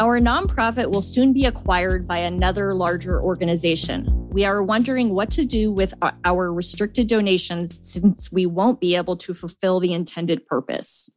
Our 0.00 0.18
nonprofit 0.18 0.90
will 0.90 1.02
soon 1.02 1.32
be 1.32 1.44
acquired 1.44 2.08
by 2.08 2.18
another 2.18 2.74
larger 2.74 3.22
organization. 3.22 4.28
We 4.30 4.44
are 4.44 4.60
wondering 4.60 5.10
what 5.10 5.30
to 5.32 5.44
do 5.44 5.70
with 5.70 5.94
our 6.24 6.52
restricted 6.52 7.06
donations 7.06 7.78
since 7.86 8.32
we 8.32 8.44
won't 8.44 8.80
be 8.80 8.96
able 8.96 9.16
to 9.18 9.34
fulfill 9.34 9.78
the 9.78 9.92
intended 9.92 10.46
purpose. 10.46 11.10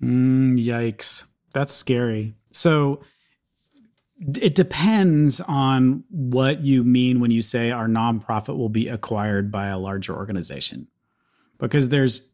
Mm, 0.00 0.54
yikes. 0.64 1.24
That's 1.52 1.74
scary. 1.74 2.36
So 2.52 3.00
it 4.20 4.54
depends 4.54 5.40
on 5.40 6.04
what 6.10 6.64
you 6.64 6.84
mean 6.84 7.18
when 7.18 7.32
you 7.32 7.42
say 7.42 7.72
our 7.72 7.88
nonprofit 7.88 8.56
will 8.56 8.68
be 8.68 8.86
acquired 8.86 9.50
by 9.50 9.66
a 9.66 9.78
larger 9.78 10.14
organization. 10.14 10.86
Because 11.58 11.88
there's 11.88 12.30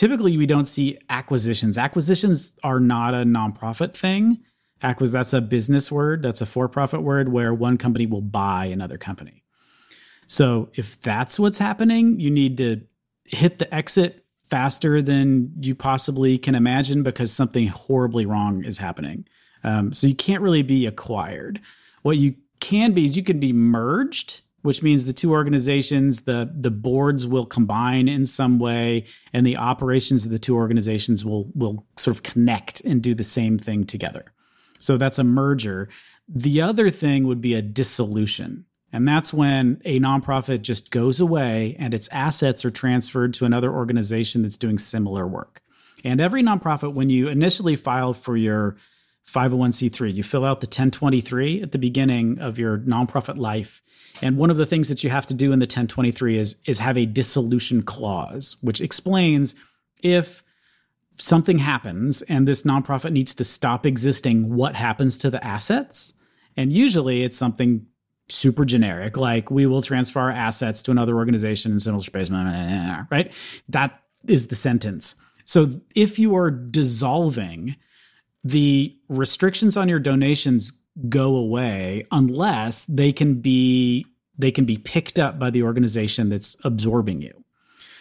typically 0.00 0.38
we 0.38 0.46
don't 0.46 0.64
see 0.64 0.96
acquisitions. 1.10 1.76
Acquisitions 1.76 2.58
are 2.64 2.80
not 2.80 3.12
a 3.12 3.18
nonprofit 3.18 3.92
thing. 3.92 4.42
Acquis 4.82 5.12
that's 5.12 5.34
a 5.34 5.42
business 5.42 5.92
word, 5.92 6.22
that's 6.22 6.40
a 6.40 6.46
for-profit 6.46 7.02
word 7.02 7.28
where 7.28 7.52
one 7.52 7.76
company 7.76 8.06
will 8.06 8.22
buy 8.22 8.64
another 8.64 8.96
company. 8.96 9.44
So 10.26 10.70
if 10.72 10.98
that's 11.02 11.38
what's 11.38 11.58
happening, 11.58 12.18
you 12.18 12.30
need 12.30 12.56
to 12.56 12.80
hit 13.26 13.58
the 13.58 13.72
exit 13.74 14.24
faster 14.48 15.02
than 15.02 15.52
you 15.60 15.74
possibly 15.74 16.38
can 16.38 16.54
imagine 16.54 17.02
because 17.02 17.30
something 17.30 17.66
horribly 17.66 18.24
wrong 18.24 18.64
is 18.64 18.78
happening. 18.78 19.26
Um, 19.62 19.92
so 19.92 20.06
you 20.06 20.14
can't 20.14 20.42
really 20.42 20.62
be 20.62 20.86
acquired. 20.86 21.60
What 22.00 22.16
you 22.16 22.36
can 22.58 22.92
be 22.92 23.04
is 23.04 23.18
you 23.18 23.22
can 23.22 23.38
be 23.38 23.52
merged 23.52 24.40
which 24.62 24.82
means 24.82 25.04
the 25.04 25.12
two 25.12 25.32
organizations, 25.32 26.22
the 26.22 26.50
the 26.54 26.70
boards 26.70 27.26
will 27.26 27.46
combine 27.46 28.08
in 28.08 28.26
some 28.26 28.58
way, 28.58 29.06
and 29.32 29.46
the 29.46 29.56
operations 29.56 30.24
of 30.24 30.32
the 30.32 30.38
two 30.38 30.56
organizations 30.56 31.24
will 31.24 31.50
will 31.54 31.86
sort 31.96 32.16
of 32.16 32.22
connect 32.22 32.80
and 32.82 33.02
do 33.02 33.14
the 33.14 33.24
same 33.24 33.58
thing 33.58 33.84
together. 33.84 34.32
So 34.78 34.96
that's 34.96 35.18
a 35.18 35.24
merger. 35.24 35.88
The 36.28 36.62
other 36.62 36.90
thing 36.90 37.26
would 37.26 37.40
be 37.40 37.54
a 37.54 37.62
dissolution. 37.62 38.64
And 38.92 39.06
that's 39.06 39.32
when 39.32 39.80
a 39.84 40.00
nonprofit 40.00 40.62
just 40.62 40.90
goes 40.90 41.20
away 41.20 41.76
and 41.78 41.94
its 41.94 42.08
assets 42.08 42.64
are 42.64 42.72
transferred 42.72 43.34
to 43.34 43.44
another 43.44 43.72
organization 43.72 44.42
that's 44.42 44.56
doing 44.56 44.78
similar 44.78 45.26
work. 45.26 45.62
And 46.02 46.20
every 46.20 46.42
nonprofit, 46.42 46.94
when 46.94 47.08
you 47.08 47.28
initially 47.28 47.76
file 47.76 48.14
for 48.14 48.36
your 48.36 48.76
501c3, 49.32 50.14
you 50.14 50.22
fill 50.22 50.44
out 50.44 50.60
the 50.60 50.66
1023 50.66 51.62
at 51.62 51.72
the 51.72 51.78
beginning 51.78 52.38
of 52.38 52.58
your 52.58 52.78
nonprofit 52.78 53.36
life 53.38 53.82
and 54.22 54.36
one 54.36 54.50
of 54.50 54.56
the 54.56 54.66
things 54.66 54.88
that 54.88 55.02
you 55.02 55.10
have 55.10 55.26
to 55.28 55.34
do 55.34 55.52
in 55.52 55.58
the 55.58 55.64
1023 55.64 56.38
is 56.38 56.60
is 56.66 56.78
have 56.78 56.98
a 56.98 57.06
dissolution 57.06 57.82
clause, 57.82 58.56
which 58.60 58.80
explains 58.80 59.54
if 60.02 60.42
something 61.14 61.58
happens 61.58 62.22
and 62.22 62.46
this 62.46 62.62
nonprofit 62.62 63.12
needs 63.12 63.34
to 63.34 63.44
stop 63.44 63.86
existing, 63.86 64.54
what 64.54 64.74
happens 64.74 65.18
to 65.18 65.30
the 65.30 65.44
assets? 65.44 66.14
And 66.56 66.72
usually 66.72 67.22
it's 67.22 67.38
something 67.38 67.86
super 68.28 68.64
generic, 68.64 69.16
like 69.16 69.50
we 69.50 69.66
will 69.66 69.82
transfer 69.82 70.20
our 70.20 70.30
assets 70.30 70.82
to 70.82 70.90
another 70.90 71.16
organization 71.16 71.72
in 71.72 71.80
similar 71.80 72.02
space, 72.02 72.30
right? 72.30 73.32
That 73.68 74.00
is 74.26 74.48
the 74.48 74.54
sentence. 74.54 75.16
So 75.44 75.80
if 75.96 76.18
you 76.18 76.36
are 76.36 76.50
dissolving, 76.50 77.76
the 78.42 78.96
restrictions 79.08 79.76
on 79.76 79.88
your 79.88 79.98
donations 79.98 80.72
go 81.08 81.36
away 81.36 82.04
unless 82.10 82.84
they 82.84 83.12
can 83.12 83.40
be 83.40 84.06
they 84.38 84.50
can 84.50 84.64
be 84.64 84.78
picked 84.78 85.18
up 85.18 85.38
by 85.38 85.50
the 85.50 85.62
organization 85.62 86.30
that's 86.30 86.56
absorbing 86.64 87.20
you. 87.20 87.44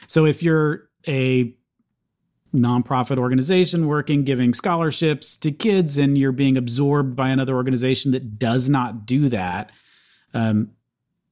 So 0.08 0.26
if 0.26 0.42
you're 0.42 0.90
a 1.06 1.54
nonprofit 2.54 3.18
organization 3.18 3.88
working 3.88 4.24
giving 4.24 4.54
scholarships 4.54 5.38
to 5.38 5.52
kids 5.52 5.98
and 5.98 6.18
you're 6.18 6.32
being 6.32 6.58
absorbed 6.58 7.16
by 7.16 7.30
another 7.30 7.56
organization 7.56 8.12
that 8.12 8.40
does 8.40 8.70
not 8.70 9.06
do 9.06 9.30
that 9.30 9.70
um, 10.34 10.72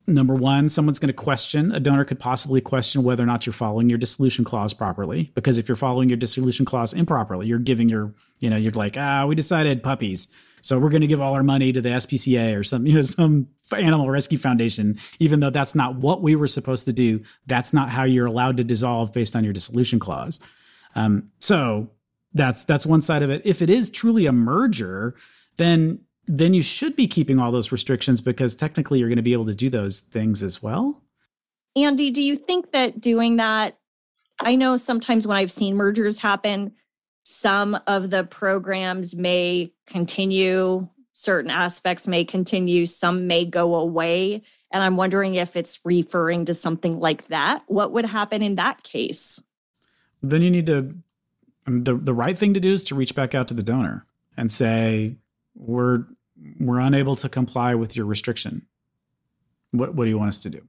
number 0.08 0.34
one 0.34 0.70
someone's 0.70 1.00
going 1.00 1.08
to 1.08 1.14
question 1.14 1.72
a 1.72 1.80
donor 1.80 2.06
could 2.06 2.20
possibly 2.20 2.62
question 2.62 3.04
whether 3.04 3.24
or 3.24 3.26
not 3.26 3.46
you're 3.46 3.54
following 3.54 3.90
your 3.90 3.98
dissolution 3.98 4.46
clause 4.46 4.74
properly 4.74 5.32
because 5.36 5.58
if 5.58 5.68
you're 5.68 5.76
following 5.76 6.10
your 6.10 6.18
dissolution 6.18 6.66
clause 6.66 6.94
improperly 6.94 7.46
you're 7.46 7.60
giving 7.60 7.90
your 7.90 8.14
you 8.40 8.50
know 8.50 8.58
you're 8.58 8.72
like 8.72 8.98
ah 8.98 9.26
we 9.26 9.36
decided 9.36 9.84
puppies 9.84 10.30
so 10.62 10.80
we're 10.80 10.90
going 10.90 11.02
to 11.02 11.08
give 11.08 11.22
all 11.22 11.34
our 11.34 11.44
money 11.44 11.72
to 11.72 11.82
the 11.82 11.90
SPCA 11.90 12.58
or 12.58 12.64
some, 12.64 12.86
you 12.86 12.96
know, 12.96 13.02
some 13.04 13.48
animal 13.74 14.10
rescue 14.10 14.38
foundation, 14.38 15.00
even 15.18 15.40
though 15.40 15.50
that's 15.50 15.76
not 15.76 15.96
what 15.96 16.22
we 16.22 16.36
were 16.36 16.48
supposed 16.48 16.86
to 16.86 16.94
do. 16.94 17.24
That's 17.46 17.74
not 17.74 17.90
how 17.90 18.04
you're 18.04 18.26
allowed 18.26 18.58
to 18.58 18.66
dissolve 18.66 19.14
based 19.14 19.36
on 19.36 19.44
your 19.44 19.54
dissolution 19.54 20.00
clause. 20.00 20.40
Um, 20.96 21.32
so 21.40 21.92
that's 22.34 22.66
that's 22.66 22.86
one 22.86 23.02
side 23.02 23.24
of 23.24 23.30
it. 23.30 23.42
If 23.46 23.62
it 23.62 23.70
is 23.70 23.90
truly 23.90 24.26
a 24.26 24.32
merger, 24.32 25.16
then 25.58 26.02
then 26.28 26.54
you 26.54 26.62
should 26.62 26.96
be 26.96 27.08
keeping 27.08 27.40
all 27.40 27.52
those 27.52 27.72
restrictions 27.72 28.22
because 28.22 28.56
technically 28.56 29.00
you're 29.00 29.08
going 29.08 29.16
to 29.18 29.24
be 29.24 29.34
able 29.34 29.46
to 29.46 29.56
do 29.56 29.70
those 29.70 30.02
things 30.02 30.44
as 30.44 30.62
well. 30.62 31.02
Andy, 31.76 32.12
do 32.12 32.22
you 32.22 32.36
think 32.36 32.72
that 32.72 33.00
doing 33.00 33.38
that? 33.38 33.78
I 34.40 34.56
know 34.56 34.78
sometimes 34.78 35.26
when 35.26 35.38
I've 35.38 35.52
seen 35.52 35.76
mergers 35.76 36.20
happen, 36.20 36.74
some 37.24 37.80
of 37.88 38.10
the 38.10 38.24
programs 38.24 39.16
may 39.16 39.74
continue, 39.86 40.88
certain 41.12 41.50
aspects 41.50 42.08
may 42.08 42.24
continue, 42.24 42.86
some 42.86 43.28
may 43.28 43.46
go 43.46 43.76
away. 43.76 44.42
And 44.72 44.84
I'm 44.84 44.98
wondering 44.98 45.36
if 45.36 45.56
it's 45.56 45.80
referring 45.84 46.46
to 46.46 46.54
something 46.54 47.00
like 47.00 47.28
that. 47.28 47.64
What 47.68 47.92
would 47.94 48.06
happen 48.06 48.42
in 48.42 48.56
that 48.56 48.84
case? 48.84 49.42
Then 50.22 50.42
you 50.42 50.52
need 50.52 50.66
to, 50.66 50.96
um, 51.66 51.84
the, 51.84 51.96
the 51.96 52.14
right 52.14 52.38
thing 52.38 52.54
to 52.54 52.60
do 52.60 52.74
is 52.74 52.84
to 52.84 52.96
reach 52.96 53.16
back 53.16 53.34
out 53.34 53.48
to 53.48 53.54
the 53.54 53.64
donor 53.64 54.06
and 54.36 54.52
say, 54.52 55.16
we're, 55.56 56.06
we're 56.60 56.80
unable 56.80 57.16
to 57.18 57.30
comply 57.30 57.76
with 57.76 57.96
your 57.96 58.06
restriction. 58.06 58.66
What, 59.72 59.96
what 59.96 60.06
do 60.06 60.10
you 60.10 60.18
want 60.18 60.30
us 60.30 60.40
to 60.40 60.50
do? 60.50 60.62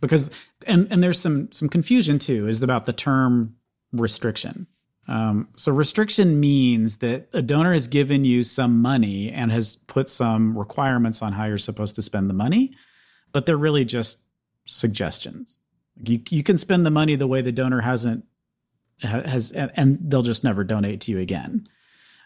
Because, 0.00 0.30
and, 0.66 0.90
and 0.90 1.02
there's 1.02 1.20
some, 1.20 1.50
some 1.52 1.68
confusion 1.68 2.18
too, 2.18 2.48
is 2.48 2.62
about 2.62 2.86
the 2.86 2.92
term 2.92 3.56
restriction 3.92 4.66
um, 5.08 5.48
so 5.56 5.72
restriction 5.72 6.38
means 6.38 6.98
that 6.98 7.28
a 7.32 7.40
donor 7.40 7.72
has 7.72 7.88
given 7.88 8.26
you 8.26 8.42
some 8.42 8.82
money 8.82 9.30
and 9.30 9.50
has 9.50 9.76
put 9.76 10.08
some 10.08 10.56
requirements 10.56 11.22
on 11.22 11.32
how 11.32 11.46
you're 11.46 11.56
supposed 11.56 11.96
to 11.96 12.02
spend 12.02 12.28
the 12.28 12.34
money, 12.34 12.74
but 13.32 13.46
they're 13.46 13.56
really 13.56 13.86
just 13.86 14.24
suggestions. 14.66 15.58
You 16.04 16.20
you 16.28 16.42
can 16.42 16.58
spend 16.58 16.84
the 16.84 16.90
money 16.90 17.16
the 17.16 17.26
way 17.26 17.40
the 17.40 17.52
donor 17.52 17.80
hasn't 17.80 18.26
has 19.00 19.50
and 19.52 19.98
they'll 20.02 20.22
just 20.22 20.44
never 20.44 20.62
donate 20.62 21.00
to 21.02 21.12
you 21.12 21.18
again. 21.20 21.66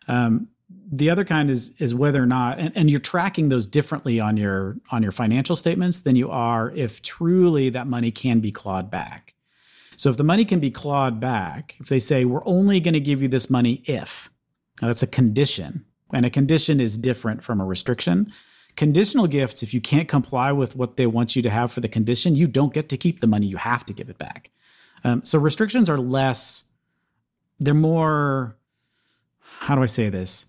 Um, 0.08 0.48
the 0.92 1.08
other 1.08 1.24
kind 1.24 1.50
is 1.50 1.74
is 1.80 1.94
whether 1.94 2.22
or 2.22 2.26
not 2.26 2.58
and, 2.60 2.76
and, 2.76 2.90
you're 2.90 3.00
tracking 3.00 3.48
those 3.48 3.64
differently 3.64 4.20
on 4.20 4.36
your 4.36 4.76
on 4.90 5.02
your 5.02 5.10
financial 5.10 5.56
statements 5.56 6.00
than 6.00 6.16
you 6.16 6.30
are 6.30 6.70
if 6.70 7.00
truly 7.00 7.70
that 7.70 7.86
money 7.86 8.10
can 8.10 8.40
be 8.40 8.52
clawed 8.52 8.90
back. 8.90 9.34
So 9.96 10.10
if 10.10 10.16
the 10.16 10.24
money 10.24 10.44
can 10.44 10.60
be 10.60 10.70
clawed 10.70 11.20
back, 11.20 11.76
if 11.78 11.88
they 11.88 11.98
say, 11.98 12.24
we're 12.24 12.44
only 12.44 12.80
going 12.80 12.94
to 12.94 13.00
give 13.00 13.22
you 13.22 13.28
this 13.28 13.48
money 13.48 13.82
if, 13.86 14.30
that's 14.80 15.02
a 15.02 15.06
condition. 15.06 15.84
And 16.12 16.26
a 16.26 16.30
condition 16.30 16.80
is 16.80 16.98
different 16.98 17.44
from 17.44 17.60
a 17.60 17.64
restriction. 17.64 18.32
Conditional 18.74 19.26
gifts, 19.26 19.62
if 19.62 19.72
you 19.72 19.80
can't 19.80 20.08
comply 20.08 20.50
with 20.50 20.74
what 20.74 20.96
they 20.96 21.06
want 21.06 21.36
you 21.36 21.42
to 21.42 21.50
have 21.50 21.70
for 21.70 21.80
the 21.80 21.88
condition, 21.88 22.34
you 22.34 22.46
don't 22.46 22.74
get 22.74 22.88
to 22.88 22.96
keep 22.96 23.20
the 23.20 23.26
money. 23.26 23.46
You 23.46 23.58
have 23.58 23.86
to 23.86 23.92
give 23.92 24.10
it 24.10 24.18
back. 24.18 24.50
Um, 25.04 25.24
so 25.24 25.38
restrictions 25.38 25.88
are 25.88 25.98
less, 25.98 26.64
they're 27.60 27.72
more, 27.72 28.56
how 29.40 29.74
do 29.76 29.82
I 29.82 29.86
say 29.86 30.08
this? 30.08 30.46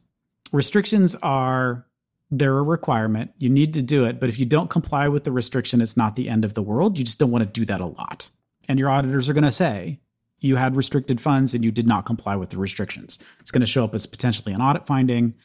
Restrictions 0.53 1.15
are, 1.15 1.85
they're 2.31 2.57
a 2.57 2.63
requirement. 2.63 3.31
You 3.39 3.49
need 3.49 3.73
to 3.73 3.81
do 3.81 4.05
it. 4.05 4.21
But 4.21 4.29
if 4.29 4.39
you 4.39 4.45
don't 4.45 4.69
comply 4.69 5.09
with 5.09 5.25
the 5.25 5.33
restriction, 5.33 5.81
it's 5.81 5.97
not 5.97 6.15
the 6.15 6.29
end 6.29 6.45
of 6.45 6.53
the 6.53 6.61
world. 6.61 6.97
You 6.97 7.03
just 7.03 7.19
don't 7.19 7.31
want 7.31 7.43
to 7.43 7.49
do 7.49 7.65
that 7.65 7.81
a 7.81 7.85
lot 7.85 8.29
and 8.67 8.79
your 8.79 8.89
auditors 8.89 9.29
are 9.29 9.33
going 9.33 9.43
to 9.43 9.51
say 9.51 9.99
you 10.39 10.55
had 10.55 10.75
restricted 10.75 11.21
funds 11.21 11.53
and 11.53 11.63
you 11.63 11.71
did 11.71 11.87
not 11.87 12.05
comply 12.05 12.35
with 12.35 12.49
the 12.49 12.57
restrictions. 12.57 13.19
It's 13.39 13.51
going 13.51 13.61
to 13.61 13.65
show 13.65 13.83
up 13.83 13.95
as 13.95 14.05
potentially 14.05 14.53
an 14.53 14.61
audit 14.61 14.85
finding. 14.85 15.35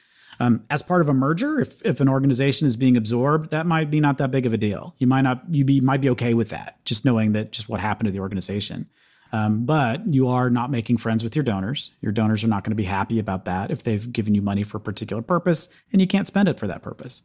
Um, 0.41 0.63
as 0.71 0.83
part 0.83 1.01
of 1.01 1.09
a 1.09 1.15
merger, 1.15 1.61
if, 1.61 1.85
if 1.85 2.01
an 2.01 2.09
organization 2.09 2.67
is 2.67 2.77
being 2.77 2.97
absorbed, 2.97 3.51
that 3.51 3.67
might 3.67 3.91
be 3.91 4.01
not 4.01 4.19
that 4.19 4.31
big 4.31 4.47
of 4.47 4.53
a 4.53 4.57
deal. 4.57 4.95
You 4.99 5.09
might 5.09 5.23
not 5.23 5.43
you 5.51 5.65
be 5.65 5.81
might 5.81 6.01
be 6.01 6.11
okay 6.11 6.33
with 6.33 6.51
that, 6.51 6.85
just 6.85 7.05
knowing 7.05 7.33
that 7.33 7.51
just 7.51 7.69
what 7.69 7.81
happened 7.81 8.07
to 8.07 8.13
the 8.13 8.21
organization. 8.21 8.89
Um, 9.33 9.65
but 9.65 10.13
you 10.13 10.29
are 10.29 10.49
not 10.49 10.71
making 10.71 10.97
friends 10.97 11.23
with 11.23 11.37
your 11.37 11.43
donors. 11.43 11.91
Your 12.01 12.13
donors 12.13 12.45
are 12.45 12.49
not 12.49 12.65
going 12.65 12.71
to 12.71 12.77
be 12.77 12.85
happy 12.85 13.19
about 13.19 13.45
that 13.45 13.71
if 13.71 13.83
they've 13.83 14.11
given 14.11 14.35
you 14.35 14.43
money 14.43 14.63
for 14.63 14.79
a 14.79 14.81
particular 14.81 15.23
purpose 15.23 15.69
and 15.93 16.01
you 16.01 16.07
can't 16.07 16.27
spend 16.27 16.49
it 16.49 16.59
for 16.59 16.67
that 16.67 16.83
purpose. 16.83 17.23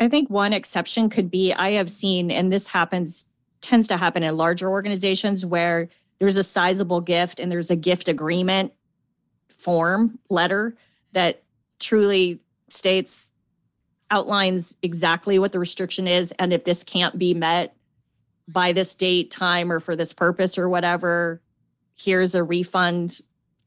I 0.00 0.08
think 0.08 0.30
one 0.30 0.52
exception 0.52 1.10
could 1.10 1.30
be 1.30 1.52
I 1.52 1.70
have 1.72 1.90
seen, 1.90 2.30
and 2.30 2.52
this 2.52 2.68
happens 2.68 3.24
tends 3.60 3.88
to 3.88 3.96
happen 3.96 4.22
in 4.22 4.36
larger 4.36 4.70
organizations 4.70 5.44
where 5.44 5.88
there's 6.18 6.36
a 6.36 6.44
sizable 6.44 7.00
gift 7.00 7.40
and 7.40 7.50
there's 7.50 7.70
a 7.70 7.76
gift 7.76 8.08
agreement 8.08 8.72
form 9.48 10.18
letter 10.30 10.76
that 11.12 11.42
truly 11.80 12.40
states 12.68 13.36
outlines 14.10 14.76
exactly 14.82 15.38
what 15.38 15.52
the 15.52 15.58
restriction 15.58 16.06
is 16.06 16.32
and 16.38 16.52
if 16.52 16.64
this 16.64 16.82
can't 16.82 17.18
be 17.18 17.34
met 17.34 17.74
by 18.48 18.72
this 18.72 18.94
date 18.94 19.30
time 19.30 19.70
or 19.70 19.78
for 19.78 19.94
this 19.94 20.12
purpose 20.12 20.58
or 20.58 20.68
whatever 20.68 21.40
here's 22.00 22.34
a 22.34 22.42
refund 22.42 23.20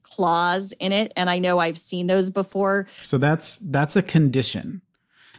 clause 0.03 0.73
in 0.79 0.91
it. 0.91 1.13
And 1.15 1.29
I 1.29 1.39
know 1.39 1.59
I've 1.59 1.77
seen 1.77 2.07
those 2.07 2.29
before. 2.29 2.87
So 3.01 3.17
that's 3.17 3.57
that's 3.57 3.95
a 3.95 4.01
condition. 4.01 4.81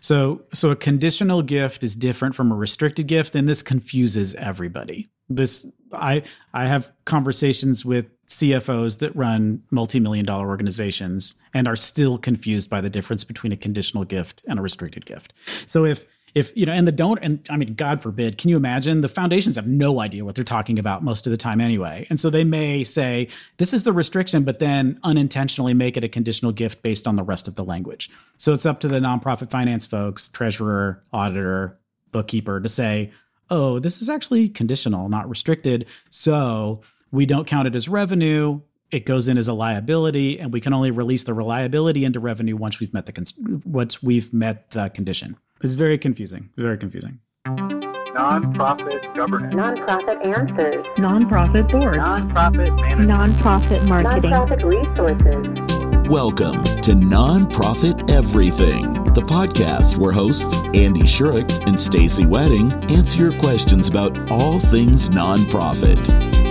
So 0.00 0.42
so 0.52 0.70
a 0.70 0.76
conditional 0.76 1.42
gift 1.42 1.84
is 1.84 1.96
different 1.96 2.34
from 2.34 2.50
a 2.52 2.56
restricted 2.56 3.06
gift, 3.06 3.34
and 3.34 3.48
this 3.48 3.62
confuses 3.62 4.34
everybody. 4.34 5.08
This 5.28 5.70
I 5.92 6.22
I 6.52 6.66
have 6.66 6.92
conversations 7.04 7.84
with 7.84 8.06
CFOs 8.28 8.98
that 9.00 9.14
run 9.14 9.62
multi-million 9.70 10.24
dollar 10.24 10.48
organizations 10.48 11.34
and 11.52 11.68
are 11.68 11.76
still 11.76 12.16
confused 12.16 12.70
by 12.70 12.80
the 12.80 12.88
difference 12.88 13.24
between 13.24 13.52
a 13.52 13.56
conditional 13.56 14.04
gift 14.04 14.42
and 14.48 14.58
a 14.58 14.62
restricted 14.62 15.04
gift. 15.04 15.34
So 15.66 15.84
if 15.84 16.06
if 16.34 16.56
you 16.56 16.67
know 16.67 16.73
and 16.73 16.87
the 16.87 16.93
don't 16.93 17.19
and 17.23 17.46
i 17.50 17.56
mean 17.56 17.75
god 17.75 18.00
forbid 18.00 18.38
can 18.43 18.50
you 18.50 18.56
imagine? 18.56 19.02
The 19.02 19.08
foundations 19.08 19.55
have 19.56 19.67
no 19.67 20.00
idea 20.00 20.25
what 20.25 20.34
they're 20.34 20.44
talking 20.44 20.79
about 20.79 21.05
most 21.05 21.26
of 21.26 21.31
the 21.31 21.37
time 21.37 21.61
anyway. 21.61 22.06
And 22.11 22.19
so 22.19 22.29
they 22.29 22.43
may 22.43 22.82
say 22.82 23.29
this 23.58 23.73
is 23.73 23.84
the 23.84 23.93
restriction 23.93 24.43
but 24.43 24.58
then 24.58 24.99
unintentionally 25.05 25.75
make 25.75 25.96
it 25.96 26.02
a 26.02 26.08
conditional 26.08 26.50
gift 26.50 26.82
based 26.82 27.06
on 27.06 27.14
the 27.14 27.23
rest 27.23 27.46
of 27.46 27.55
the 27.55 27.64
language. 27.64 28.11
So 28.37 28.52
it's 28.52 28.67
up 28.67 28.81
to 28.81 28.88
the 28.88 28.99
nonprofit 28.99 29.50
finance 29.50 29.87
folks 29.87 30.29
treasurer 30.29 31.02
auditor 31.12 31.79
bookkeeper 32.11 32.61
to 32.61 32.69
say 32.69 33.12
oh 33.50 33.79
this 33.79 34.02
is 34.02 34.11
actually 34.11 34.49
conditional 34.49 35.08
not 35.08 35.29
restricted. 35.29 35.87
So 36.11 36.82
we 37.12 37.26
don't 37.26 37.46
count 37.46 37.69
it 37.69 37.76
as 37.76 37.88
revenue. 37.88 38.61
It 38.90 39.06
goes 39.06 39.29
in 39.29 39.38
as 39.38 39.49
a 39.49 39.55
liability 39.55 40.40
and 40.40 40.52
we 40.52 40.61
can 40.61 40.73
only 40.73 40.90
release 40.90 41.25
the 41.25 41.32
reliability 41.32 42.05
into 42.05 42.20
revenue 42.20 42.56
once 42.56 42.81
we've 42.81 42.93
met 42.93 43.06
the 43.06 43.61
once 43.64 44.02
we've 44.02 44.32
met 44.34 44.70
the 44.73 44.88
condition 44.88 45.37
it's 45.62 45.74
very 45.74 45.96
confusing. 45.96 46.50
Very 46.56 46.76
confusing. 46.76 47.20
Nonprofit 47.46 49.14
governance. 49.14 49.54
Nonprofit 49.54 50.26
answers. 50.26 50.86
Nonprofit 50.96 51.70
board. 51.70 51.94
Nonprofit 51.94 52.80
management. 52.80 53.10
Nonprofit 53.10 53.86
marketing. 53.86 54.30
Nonprofit 54.32 54.64
resources. 54.64 56.08
Welcome 56.10 56.64
to 56.82 56.92
Nonprofit 56.92 58.10
Everything, 58.10 58.92
the 59.14 59.22
podcast 59.22 59.96
where 59.96 60.12
hosts 60.12 60.52
Andy 60.74 61.02
Shurick 61.02 61.66
and 61.66 61.78
Stacy 61.78 62.26
Wedding 62.26 62.72
answer 62.90 63.20
your 63.20 63.32
questions 63.38 63.86
about 63.88 64.30
all 64.30 64.58
things 64.58 65.08
nonprofit. 65.10 66.41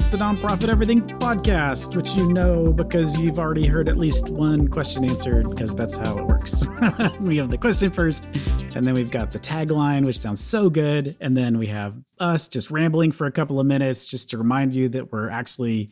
It's 0.00 0.10
the 0.10 0.18
Nonprofit 0.18 0.68
Everything 0.68 1.00
podcast, 1.00 1.96
which 1.96 2.10
you 2.16 2.30
know 2.30 2.70
because 2.70 3.18
you've 3.18 3.38
already 3.38 3.66
heard 3.66 3.88
at 3.88 3.96
least 3.96 4.28
one 4.28 4.68
question 4.68 5.08
answered, 5.08 5.48
because 5.48 5.74
that's 5.74 5.96
how 5.96 6.18
it 6.18 6.26
works. 6.26 6.68
we 7.20 7.38
have 7.38 7.48
the 7.48 7.56
question 7.56 7.90
first, 7.90 8.28
and 8.74 8.84
then 8.84 8.92
we've 8.92 9.10
got 9.10 9.30
the 9.30 9.38
tagline, 9.38 10.04
which 10.04 10.18
sounds 10.18 10.42
so 10.42 10.68
good, 10.68 11.16
and 11.18 11.34
then 11.34 11.56
we 11.56 11.68
have 11.68 11.96
us 12.18 12.46
just 12.46 12.70
rambling 12.70 13.10
for 13.10 13.26
a 13.26 13.32
couple 13.32 13.58
of 13.58 13.66
minutes 13.66 14.06
just 14.06 14.28
to 14.30 14.38
remind 14.38 14.76
you 14.76 14.90
that 14.90 15.12
we're 15.12 15.30
actually, 15.30 15.88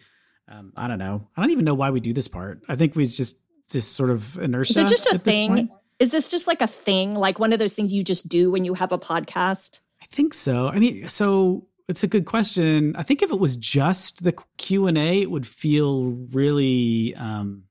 um, 0.49 0.75
I 0.77 0.87
don't 0.87 0.99
know, 0.99 1.27
I 1.35 1.41
don't 1.41 1.51
even 1.53 1.65
know 1.65 1.75
why 1.75 1.89
we 1.89 2.01
do 2.01 2.13
this 2.13 2.29
part. 2.29 2.61
I 2.69 2.77
think 2.77 2.97
we 2.97 3.07
just 3.07 3.41
just 3.71 3.95
sort 3.95 4.11
of 4.11 4.39
inertia. 4.39 4.81
Is 4.83 4.91
it 4.91 4.95
just 4.95 5.07
a 5.07 5.19
thing? 5.19 5.71
Is 5.99 6.11
this 6.11 6.29
just 6.29 6.47
like 6.47 6.61
a 6.61 6.67
thing, 6.67 7.15
like 7.15 7.39
one 7.39 7.55
of 7.55 7.59
those 7.59 7.73
things 7.73 7.91
you 7.91 8.05
just 8.05 8.29
do 8.29 8.51
when 8.51 8.67
you 8.67 8.75
have 8.75 8.93
a 8.93 8.99
podcast? 8.99 9.81
I 10.03 10.07
think 10.07 10.35
so. 10.35 10.69
I 10.69 10.79
mean, 10.79 11.09
so 11.09 11.69
it's 11.89 12.03
a 12.03 12.09
good 12.09 12.25
question. 12.25 12.97
I 12.97 13.03
think 13.03 13.23
if 13.23 13.31
it 13.31 13.39
was 13.39 13.57
just 13.57 14.25
the 14.25 14.35
Q 14.57 14.87
and 14.87 14.97
A, 14.97 15.23
it 15.23 15.31
would 15.31 15.47
feel 15.47 16.05
really, 16.05 17.15
um, 17.17 17.65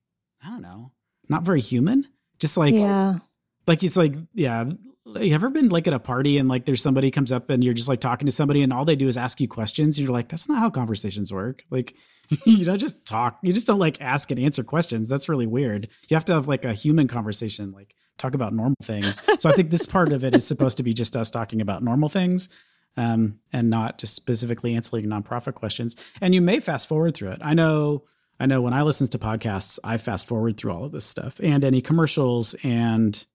I 0.43 0.49
don't 0.49 0.61
know, 0.61 0.91
not 1.29 1.43
very 1.43 1.61
human. 1.61 2.07
Just 2.39 2.57
like, 2.57 2.73
yeah, 2.73 3.19
like 3.65 3.83
it's 3.83 3.97
like, 3.97 4.15
yeah. 4.33 4.65
You 5.05 5.35
ever 5.35 5.49
been 5.49 5.69
like 5.69 5.85
at 5.87 5.93
a 5.93 5.99
party 5.99 6.37
and 6.37 6.47
like 6.47 6.65
there's 6.65 6.81
somebody 6.81 7.11
comes 7.11 7.31
up 7.31 7.49
and 7.49 7.63
you're 7.63 7.73
just 7.73 7.89
like 7.89 7.99
talking 7.99 8.25
to 8.25 8.31
somebody 8.31 8.63
and 8.63 8.71
all 8.71 8.85
they 8.85 8.95
do 8.95 9.07
is 9.07 9.17
ask 9.17 9.41
you 9.41 9.47
questions. 9.47 9.99
You're 9.99 10.11
like, 10.11 10.29
that's 10.29 10.47
not 10.47 10.59
how 10.59 10.69
conversations 10.69 11.31
work. 11.31 11.63
Like, 11.69 11.93
you 12.45 12.65
don't 12.65 12.79
just 12.79 13.05
talk. 13.05 13.37
You 13.43 13.51
just 13.51 13.67
don't 13.67 13.79
like 13.79 14.01
ask 14.01 14.31
and 14.31 14.39
answer 14.39 14.63
questions. 14.63 15.09
That's 15.09 15.27
really 15.27 15.45
weird. 15.45 15.89
You 16.07 16.15
have 16.15 16.25
to 16.25 16.33
have 16.33 16.47
like 16.47 16.65
a 16.65 16.73
human 16.73 17.07
conversation, 17.07 17.73
like 17.73 17.95
talk 18.17 18.33
about 18.33 18.53
normal 18.53 18.77
things. 18.81 19.19
So 19.39 19.49
I 19.49 19.53
think 19.53 19.69
this 19.69 19.85
part 19.85 20.13
of 20.13 20.23
it 20.23 20.35
is 20.35 20.47
supposed 20.47 20.77
to 20.77 20.83
be 20.83 20.93
just 20.93 21.15
us 21.15 21.29
talking 21.29 21.61
about 21.61 21.83
normal 21.83 22.09
things 22.09 22.49
um, 22.97 23.39
and 23.51 23.69
not 23.69 23.97
just 23.97 24.13
specifically 24.13 24.75
answering 24.75 25.05
nonprofit 25.05 25.55
questions. 25.55 25.95
And 26.21 26.33
you 26.33 26.41
may 26.41 26.59
fast 26.59 26.87
forward 26.87 27.15
through 27.15 27.31
it. 27.31 27.39
I 27.41 27.53
know. 27.53 28.03
I 28.39 28.45
know 28.45 28.61
when 28.61 28.73
I 28.73 28.81
listen 28.81 29.07
to 29.07 29.19
podcasts, 29.19 29.79
I 29.83 29.97
fast 29.97 30.27
forward 30.27 30.57
through 30.57 30.73
all 30.73 30.85
of 30.85 30.91
this 30.91 31.05
stuff 31.05 31.39
and 31.41 31.63
any 31.63 31.81
commercials 31.81 32.55
and 32.63 33.25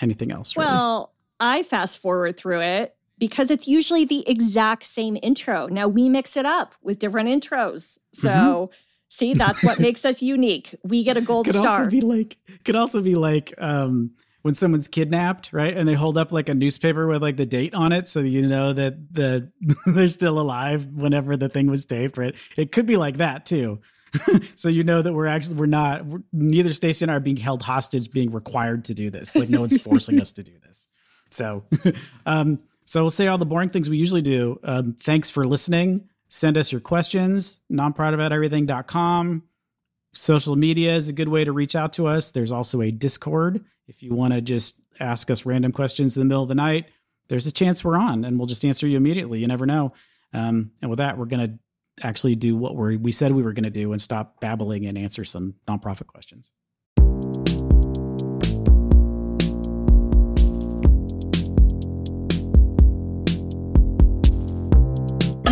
anything 0.00 0.30
else. 0.30 0.56
Really. 0.56 0.68
Well, 0.68 1.12
I 1.40 1.62
fast 1.62 1.98
forward 1.98 2.36
through 2.36 2.60
it 2.60 2.94
because 3.18 3.50
it's 3.50 3.66
usually 3.66 4.04
the 4.04 4.28
exact 4.28 4.84
same 4.84 5.16
intro. 5.22 5.66
Now 5.66 5.88
we 5.88 6.08
mix 6.08 6.36
it 6.36 6.46
up 6.46 6.74
with 6.82 6.98
different 6.98 7.28
intros. 7.28 7.98
So 8.12 8.28
mm-hmm. 8.28 8.72
see, 9.08 9.34
that's 9.34 9.62
what 9.62 9.78
makes 9.80 10.04
us 10.04 10.22
unique. 10.22 10.74
We 10.84 11.04
get 11.04 11.16
a 11.16 11.20
gold 11.22 11.46
could 11.46 11.54
star. 11.54 11.80
Also 11.80 11.90
be 11.90 12.00
like, 12.00 12.36
could 12.64 12.76
also 12.76 13.00
be 13.00 13.14
like, 13.14 13.54
um, 13.58 14.12
when 14.42 14.54
someone's 14.54 14.88
kidnapped, 14.88 15.52
right? 15.52 15.76
And 15.76 15.88
they 15.88 15.94
hold 15.94 16.18
up 16.18 16.32
like 16.32 16.48
a 16.48 16.54
newspaper 16.54 17.06
with 17.06 17.22
like 17.22 17.36
the 17.36 17.46
date 17.46 17.74
on 17.74 17.92
it, 17.92 18.08
so 18.08 18.20
you 18.20 18.46
know 18.46 18.72
that 18.72 19.14
the 19.14 19.50
they're 19.86 20.08
still 20.08 20.38
alive 20.38 20.86
whenever 20.86 21.36
the 21.36 21.48
thing 21.48 21.68
was 21.68 21.86
taped, 21.86 22.18
right? 22.18 22.34
It 22.56 22.72
could 22.72 22.86
be 22.86 22.96
like 22.96 23.18
that 23.18 23.46
too. 23.46 23.80
so 24.56 24.68
you 24.68 24.84
know 24.84 25.00
that 25.00 25.12
we're 25.12 25.26
actually 25.26 25.56
we're 25.56 25.66
not 25.66 26.04
we're, 26.04 26.22
neither 26.32 26.72
Stacy 26.72 27.04
and 27.04 27.10
I 27.10 27.14
are 27.14 27.20
being 27.20 27.36
held 27.36 27.62
hostage, 27.62 28.10
being 28.10 28.30
required 28.30 28.84
to 28.86 28.94
do 28.94 29.10
this. 29.10 29.34
Like 29.34 29.48
no 29.48 29.60
one's 29.60 29.80
forcing 29.80 30.20
us 30.20 30.32
to 30.32 30.42
do 30.42 30.52
this. 30.64 30.88
So, 31.30 31.64
um, 32.26 32.60
so 32.84 33.02
we'll 33.02 33.10
say 33.10 33.26
all 33.26 33.38
the 33.38 33.46
boring 33.46 33.70
things 33.70 33.88
we 33.88 33.96
usually 33.96 34.22
do. 34.22 34.60
Um, 34.64 34.94
thanks 34.94 35.30
for 35.30 35.46
listening. 35.46 36.08
Send 36.28 36.58
us 36.58 36.72
your 36.72 36.80
questions. 36.80 37.60
Nonprofiteverything.com. 37.70 39.44
Social 40.14 40.56
media 40.56 40.94
is 40.94 41.08
a 41.08 41.12
good 41.12 41.28
way 41.28 41.44
to 41.44 41.52
reach 41.52 41.74
out 41.74 41.94
to 41.94 42.06
us. 42.06 42.30
There's 42.30 42.52
also 42.52 42.82
a 42.82 42.90
Discord 42.90 43.64
if 43.88 44.02
you 44.02 44.14
want 44.14 44.32
to 44.32 44.40
just 44.40 44.80
ask 45.00 45.30
us 45.30 45.44
random 45.44 45.72
questions 45.72 46.16
in 46.16 46.20
the 46.20 46.24
middle 46.24 46.42
of 46.42 46.48
the 46.48 46.54
night, 46.54 46.86
there's 47.28 47.46
a 47.46 47.52
chance 47.52 47.84
we're 47.84 47.96
on 47.96 48.24
and 48.24 48.38
we'll 48.38 48.46
just 48.46 48.64
answer 48.64 48.86
you 48.86 48.96
immediately. 48.96 49.40
You 49.40 49.46
never 49.46 49.66
know. 49.66 49.92
Um, 50.32 50.72
and 50.80 50.90
with 50.90 50.98
that, 50.98 51.18
we're 51.18 51.26
going 51.26 51.46
to 51.46 52.06
actually 52.06 52.36
do 52.36 52.56
what 52.56 52.74
we 52.74 52.96
we 52.96 53.12
said 53.12 53.32
we 53.32 53.42
were 53.42 53.52
going 53.52 53.64
to 53.64 53.70
do 53.70 53.92
and 53.92 54.00
stop 54.00 54.40
babbling 54.40 54.86
and 54.86 54.96
answer 54.96 55.24
some 55.24 55.54
nonprofit 55.68 56.06
questions. 56.06 56.50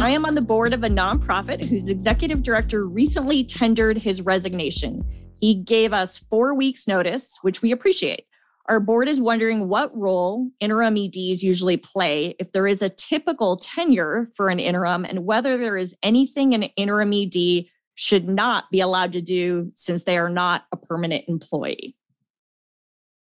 I 0.00 0.08
am 0.08 0.24
on 0.24 0.34
the 0.34 0.40
board 0.40 0.72
of 0.72 0.82
a 0.82 0.88
nonprofit 0.88 1.62
whose 1.62 1.90
executive 1.90 2.42
director 2.42 2.86
recently 2.86 3.44
tendered 3.44 3.98
his 3.98 4.22
resignation. 4.22 5.04
He 5.42 5.54
gave 5.54 5.92
us 5.92 6.16
four 6.16 6.54
weeks' 6.54 6.88
notice, 6.88 7.38
which 7.42 7.60
we 7.60 7.70
appreciate. 7.70 8.24
Our 8.64 8.80
board 8.80 9.10
is 9.10 9.20
wondering 9.20 9.68
what 9.68 9.94
role 9.94 10.48
interim 10.58 10.96
EDs 10.96 11.42
usually 11.42 11.76
play, 11.76 12.34
if 12.38 12.52
there 12.52 12.66
is 12.66 12.80
a 12.80 12.88
typical 12.88 13.58
tenure 13.58 14.30
for 14.34 14.48
an 14.48 14.58
interim, 14.58 15.04
and 15.04 15.26
whether 15.26 15.58
there 15.58 15.76
is 15.76 15.94
anything 16.02 16.54
an 16.54 16.62
interim 16.62 17.12
ED 17.12 17.66
should 17.94 18.26
not 18.26 18.70
be 18.70 18.80
allowed 18.80 19.12
to 19.12 19.20
do 19.20 19.70
since 19.74 20.04
they 20.04 20.16
are 20.16 20.30
not 20.30 20.64
a 20.72 20.78
permanent 20.78 21.26
employee. 21.28 21.94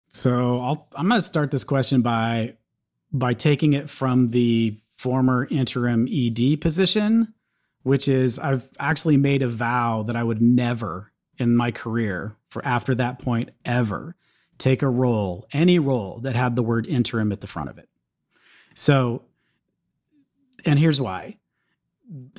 So 0.10 0.60
I'll, 0.60 0.88
I'm 0.96 1.10
going 1.10 1.18
to 1.18 1.26
start 1.26 1.50
this 1.50 1.64
question 1.64 2.04
by 2.04 2.54
by 3.12 3.34
taking 3.34 3.74
it 3.74 3.90
from 3.90 4.28
the 4.28 4.78
former 4.98 5.48
interim 5.50 6.08
ED 6.12 6.60
position, 6.60 7.34
which 7.84 8.08
is 8.08 8.40
I've 8.40 8.68
actually 8.80 9.18
made 9.18 9.42
a 9.42 9.48
vow 9.48 10.04
that 10.04 10.16
I 10.16 10.24
would 10.24 10.42
never 10.42 11.14
in 11.38 11.56
my 11.56 11.72
career 11.72 12.36
for 12.48 12.66
after 12.66 12.96
that 12.96 13.20
point 13.20 13.52
ever 13.64 14.16
take 14.58 14.82
a 14.82 14.90
role, 14.90 15.48
any 15.54 15.78
role 15.78 16.20
that 16.22 16.36
had 16.36 16.56
the 16.56 16.64
word 16.64 16.88
interim 16.88 17.32
at 17.32 17.42
the 17.42 17.48
front 17.48 17.70
of 17.70 17.78
it. 17.78 17.88
So, 18.74 19.24
and 20.66 20.80
here's 20.80 21.00
why. 21.00 21.38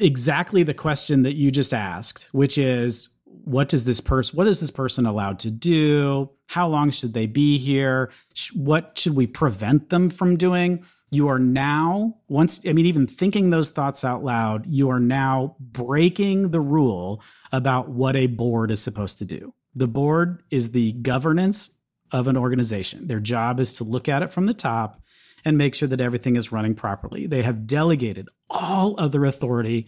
Exactly 0.01 0.63
the 0.65 0.75
question 0.75 1.23
that 1.23 1.37
you 1.37 1.51
just 1.51 1.73
asked, 1.73 2.29
which 2.33 2.59
is 2.59 3.11
what 3.25 3.69
does 3.69 3.85
this 3.85 4.01
person 4.01 4.37
what 4.37 4.47
is 4.47 4.61
this 4.61 4.71
person 4.71 5.07
allowed 5.07 5.39
to 5.41 5.51
do? 5.51 6.31
How 6.47 6.67
long 6.67 6.91
should 6.91 7.15
they 7.15 7.27
be 7.27 7.59
here? 7.59 8.11
What 8.55 8.99
should 8.99 9.15
we 9.15 9.27
prevent 9.27 9.91
them 9.91 10.11
from 10.11 10.37
doing 10.37 10.85
you 11.11 11.29
are 11.29 11.39
now 11.39 12.15
once 12.29 12.61
i 12.67 12.73
mean 12.73 12.87
even 12.87 13.07
thinking 13.07 13.51
those 13.51 13.71
thoughts 13.71 14.05
out 14.05 14.23
loud 14.23 14.67
you 14.67 14.91
are 14.91 15.01
now 15.01 15.57
breaking 15.61 16.51
the 16.51 16.61
rule 16.61 17.23
about 17.53 17.89
what 17.89 18.17
a 18.17 18.27
board 18.27 18.71
is 18.71 18.83
supposed 18.83 19.19
to 19.19 19.25
do. 19.25 19.55
The 19.75 19.89
board 19.89 20.43
is 20.51 20.73
the 20.73 20.93
governance 20.93 21.71
of 22.11 22.27
an 22.29 22.37
organization. 22.37 23.07
Their 23.07 23.21
job 23.21 23.61
is 23.61 23.75
to 23.77 23.85
look 23.85 24.09
at 24.09 24.23
it 24.23 24.31
from 24.31 24.47
the 24.47 24.55
top 24.55 25.03
and 25.45 25.57
make 25.57 25.75
sure 25.75 25.89
that 25.89 26.01
everything 26.01 26.37
is 26.37 26.53
running 26.53 26.75
properly. 26.75 27.27
They 27.27 27.43
have 27.43 27.67
delegated 27.67 28.29
all 28.51 28.99
other 28.99 29.25
authority 29.25 29.87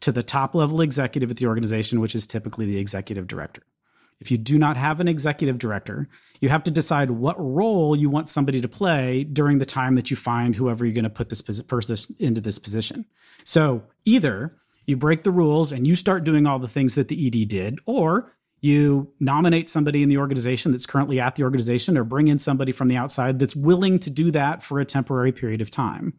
to 0.00 0.12
the 0.12 0.22
top 0.22 0.54
level 0.54 0.80
executive 0.80 1.30
at 1.30 1.36
the 1.36 1.46
organization 1.46 2.00
which 2.00 2.14
is 2.14 2.26
typically 2.26 2.66
the 2.66 2.78
executive 2.78 3.26
director 3.26 3.62
if 4.22 4.30
you 4.30 4.38
do 4.38 4.56
not 4.56 4.76
have 4.76 5.00
an 5.00 5.08
executive 5.08 5.58
director, 5.58 6.08
you 6.40 6.48
have 6.48 6.62
to 6.62 6.70
decide 6.70 7.10
what 7.10 7.34
role 7.38 7.96
you 7.96 8.08
want 8.08 8.28
somebody 8.28 8.60
to 8.60 8.68
play 8.68 9.24
during 9.24 9.58
the 9.58 9.66
time 9.66 9.96
that 9.96 10.12
you 10.12 10.16
find 10.16 10.54
whoever 10.54 10.86
you're 10.86 10.94
going 10.94 11.02
to 11.02 11.10
put 11.10 11.28
this 11.28 11.42
person 11.42 12.16
into 12.20 12.40
this 12.40 12.56
position. 12.56 13.04
So 13.42 13.82
either 14.04 14.56
you 14.86 14.96
break 14.96 15.24
the 15.24 15.32
rules 15.32 15.72
and 15.72 15.88
you 15.88 15.96
start 15.96 16.22
doing 16.22 16.46
all 16.46 16.60
the 16.60 16.68
things 16.68 16.94
that 16.94 17.08
the 17.08 17.26
ED 17.26 17.48
did, 17.48 17.80
or 17.84 18.32
you 18.60 19.12
nominate 19.18 19.68
somebody 19.68 20.04
in 20.04 20.08
the 20.08 20.18
organization 20.18 20.70
that's 20.70 20.86
currently 20.86 21.18
at 21.18 21.34
the 21.34 21.42
organization 21.42 21.98
or 21.98 22.04
bring 22.04 22.28
in 22.28 22.38
somebody 22.38 22.70
from 22.70 22.86
the 22.86 22.96
outside 22.96 23.40
that's 23.40 23.56
willing 23.56 23.98
to 23.98 24.10
do 24.10 24.30
that 24.30 24.62
for 24.62 24.78
a 24.78 24.84
temporary 24.84 25.32
period 25.32 25.60
of 25.60 25.68
time. 25.68 26.14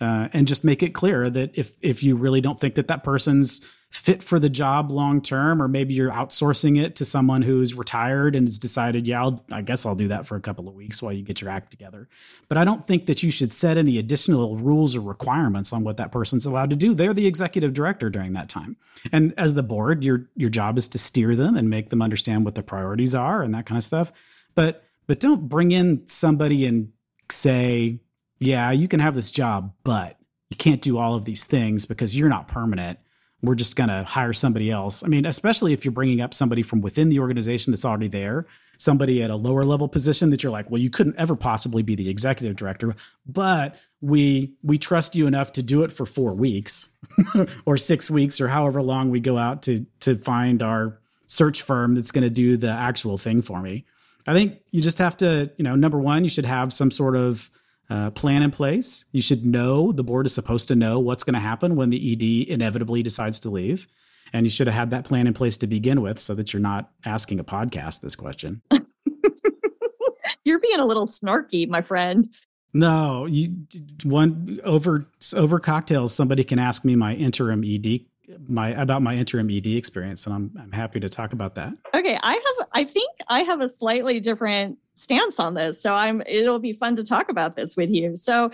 Uh, 0.00 0.26
and 0.32 0.48
just 0.48 0.64
make 0.64 0.82
it 0.82 0.94
clear 0.94 1.30
that 1.30 1.56
if 1.56 1.72
if 1.80 2.02
you 2.02 2.16
really 2.16 2.40
don't 2.40 2.58
think 2.58 2.74
that 2.74 2.88
that 2.88 3.04
person's 3.04 3.60
fit 3.90 4.22
for 4.22 4.38
the 4.38 4.50
job 4.50 4.90
long 4.90 5.20
term, 5.20 5.62
or 5.62 5.68
maybe 5.68 5.94
you're 5.94 6.10
outsourcing 6.10 6.80
it 6.80 6.96
to 6.96 7.04
someone 7.04 7.42
who's 7.42 7.74
retired 7.74 8.34
and 8.34 8.46
has 8.46 8.58
decided, 8.58 9.06
yeah, 9.06 9.22
I'll, 9.22 9.44
I 9.50 9.62
guess 9.62 9.86
I'll 9.86 9.94
do 9.94 10.08
that 10.08 10.26
for 10.26 10.36
a 10.36 10.40
couple 10.40 10.68
of 10.68 10.74
weeks 10.74 11.00
while 11.00 11.12
you 11.12 11.22
get 11.22 11.40
your 11.40 11.50
act 11.50 11.70
together. 11.70 12.08
But 12.48 12.58
I 12.58 12.64
don't 12.64 12.84
think 12.84 13.06
that 13.06 13.22
you 13.22 13.30
should 13.30 13.52
set 13.52 13.78
any 13.78 13.98
additional 13.98 14.56
rules 14.56 14.94
or 14.94 15.00
requirements 15.00 15.72
on 15.72 15.84
what 15.84 15.96
that 15.96 16.12
person's 16.12 16.46
allowed 16.46 16.70
to 16.70 16.76
do. 16.76 16.94
They're 16.94 17.14
the 17.14 17.26
executive 17.26 17.72
director 17.72 18.10
during 18.10 18.32
that 18.34 18.48
time, 18.48 18.76
and 19.12 19.32
as 19.38 19.54
the 19.54 19.62
board, 19.62 20.04
your 20.04 20.28
your 20.34 20.50
job 20.50 20.76
is 20.76 20.88
to 20.88 20.98
steer 20.98 21.36
them 21.36 21.56
and 21.56 21.70
make 21.70 21.88
them 21.88 22.02
understand 22.02 22.44
what 22.44 22.54
the 22.54 22.62
priorities 22.62 23.14
are 23.14 23.42
and 23.42 23.54
that 23.54 23.66
kind 23.66 23.78
of 23.78 23.84
stuff. 23.84 24.12
But 24.54 24.84
but 25.06 25.20
don't 25.20 25.48
bring 25.48 25.72
in 25.72 26.06
somebody 26.06 26.66
and 26.66 26.92
say, 27.30 28.00
yeah, 28.38 28.70
you 28.72 28.88
can 28.88 29.00
have 29.00 29.14
this 29.14 29.30
job, 29.30 29.72
but 29.84 30.18
you 30.50 30.56
can't 30.56 30.82
do 30.82 30.98
all 30.98 31.14
of 31.14 31.24
these 31.24 31.44
things 31.44 31.86
because 31.86 32.16
you're 32.18 32.28
not 32.28 32.48
permanent 32.48 32.98
we're 33.46 33.54
just 33.54 33.76
going 33.76 33.88
to 33.88 34.04
hire 34.04 34.32
somebody 34.32 34.70
else. 34.70 35.02
I 35.02 35.08
mean, 35.08 35.24
especially 35.24 35.72
if 35.72 35.84
you're 35.84 35.92
bringing 35.92 36.20
up 36.20 36.34
somebody 36.34 36.62
from 36.62 36.80
within 36.80 37.08
the 37.08 37.20
organization 37.20 37.72
that's 37.72 37.84
already 37.84 38.08
there, 38.08 38.46
somebody 38.76 39.22
at 39.22 39.30
a 39.30 39.36
lower 39.36 39.64
level 39.64 39.88
position 39.88 40.30
that 40.30 40.42
you're 40.42 40.52
like, 40.52 40.70
well, 40.70 40.80
you 40.80 40.90
couldn't 40.90 41.16
ever 41.16 41.36
possibly 41.36 41.82
be 41.82 41.94
the 41.94 42.08
executive 42.08 42.56
director, 42.56 42.94
but 43.26 43.76
we 44.02 44.52
we 44.62 44.76
trust 44.76 45.16
you 45.16 45.26
enough 45.26 45.52
to 45.52 45.62
do 45.62 45.82
it 45.82 45.92
for 45.92 46.04
4 46.04 46.34
weeks 46.34 46.90
or 47.64 47.78
6 47.78 48.10
weeks 48.10 48.40
or 48.40 48.48
however 48.48 48.82
long 48.82 49.10
we 49.10 49.20
go 49.20 49.38
out 49.38 49.62
to 49.62 49.86
to 50.00 50.16
find 50.16 50.62
our 50.62 50.98
search 51.26 51.62
firm 51.62 51.94
that's 51.94 52.12
going 52.12 52.22
to 52.24 52.30
do 52.30 52.56
the 52.56 52.70
actual 52.70 53.18
thing 53.18 53.42
for 53.42 53.60
me. 53.60 53.84
I 54.26 54.32
think 54.32 54.60
you 54.70 54.80
just 54.80 54.98
have 54.98 55.16
to, 55.18 55.50
you 55.56 55.64
know, 55.64 55.76
number 55.76 55.98
1, 55.98 56.24
you 56.24 56.30
should 56.30 56.44
have 56.44 56.72
some 56.72 56.90
sort 56.90 57.16
of 57.16 57.50
uh, 57.88 58.10
plan 58.10 58.42
in 58.42 58.50
place. 58.50 59.04
You 59.12 59.22
should 59.22 59.44
know 59.44 59.92
the 59.92 60.04
board 60.04 60.26
is 60.26 60.34
supposed 60.34 60.68
to 60.68 60.74
know 60.74 60.98
what's 60.98 61.24
going 61.24 61.34
to 61.34 61.40
happen 61.40 61.76
when 61.76 61.90
the 61.90 62.12
ED 62.12 62.48
inevitably 62.50 63.02
decides 63.02 63.40
to 63.40 63.50
leave. 63.50 63.86
And 64.32 64.44
you 64.44 64.50
should 64.50 64.66
have 64.66 64.74
had 64.74 64.90
that 64.90 65.04
plan 65.04 65.26
in 65.26 65.34
place 65.34 65.56
to 65.58 65.66
begin 65.66 66.02
with 66.02 66.18
so 66.18 66.34
that 66.34 66.52
you're 66.52 66.60
not 66.60 66.90
asking 67.04 67.38
a 67.38 67.44
podcast 67.44 68.00
this 68.00 68.16
question. 68.16 68.60
you're 70.44 70.58
being 70.58 70.80
a 70.80 70.84
little 70.84 71.06
snarky, 71.06 71.68
my 71.68 71.80
friend. 71.80 72.28
No, 72.72 73.24
you 73.26 73.56
one 74.04 74.60
over 74.64 75.06
over 75.34 75.58
cocktails 75.60 76.14
somebody 76.14 76.44
can 76.44 76.58
ask 76.58 76.84
me 76.84 76.94
my 76.94 77.14
interim 77.14 77.64
ED 77.64 78.00
my 78.48 78.70
about 78.70 79.02
my 79.02 79.14
interim 79.14 79.48
ED 79.50 79.68
experience 79.68 80.26
and 80.26 80.34
I'm 80.34 80.50
I'm 80.60 80.72
happy 80.72 81.00
to 81.00 81.08
talk 81.08 81.32
about 81.32 81.54
that. 81.54 81.72
Okay, 81.94 82.18
I 82.22 82.32
have 82.32 82.68
I 82.72 82.84
think 82.84 83.10
I 83.28 83.40
have 83.42 83.60
a 83.60 83.68
slightly 83.68 84.20
different 84.20 84.78
stance 84.96 85.38
on 85.38 85.54
this. 85.54 85.80
So 85.80 85.94
I'm 85.94 86.22
it'll 86.26 86.58
be 86.58 86.72
fun 86.72 86.96
to 86.96 87.04
talk 87.04 87.28
about 87.28 87.54
this 87.54 87.76
with 87.76 87.90
you. 87.90 88.16
So 88.16 88.50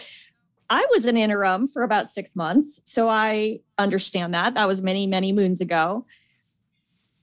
I 0.68 0.87
was 0.90 1.06
an 1.06 1.16
interim 1.16 1.66
for 1.66 1.82
about 1.82 2.08
6 2.08 2.37
months, 2.37 2.80
so 2.84 3.08
I 3.08 3.61
understand 3.78 4.34
that. 4.34 4.54
That 4.54 4.68
was 4.68 4.82
many 4.82 5.06
many 5.06 5.32
moons 5.32 5.61
ago. 5.61 6.04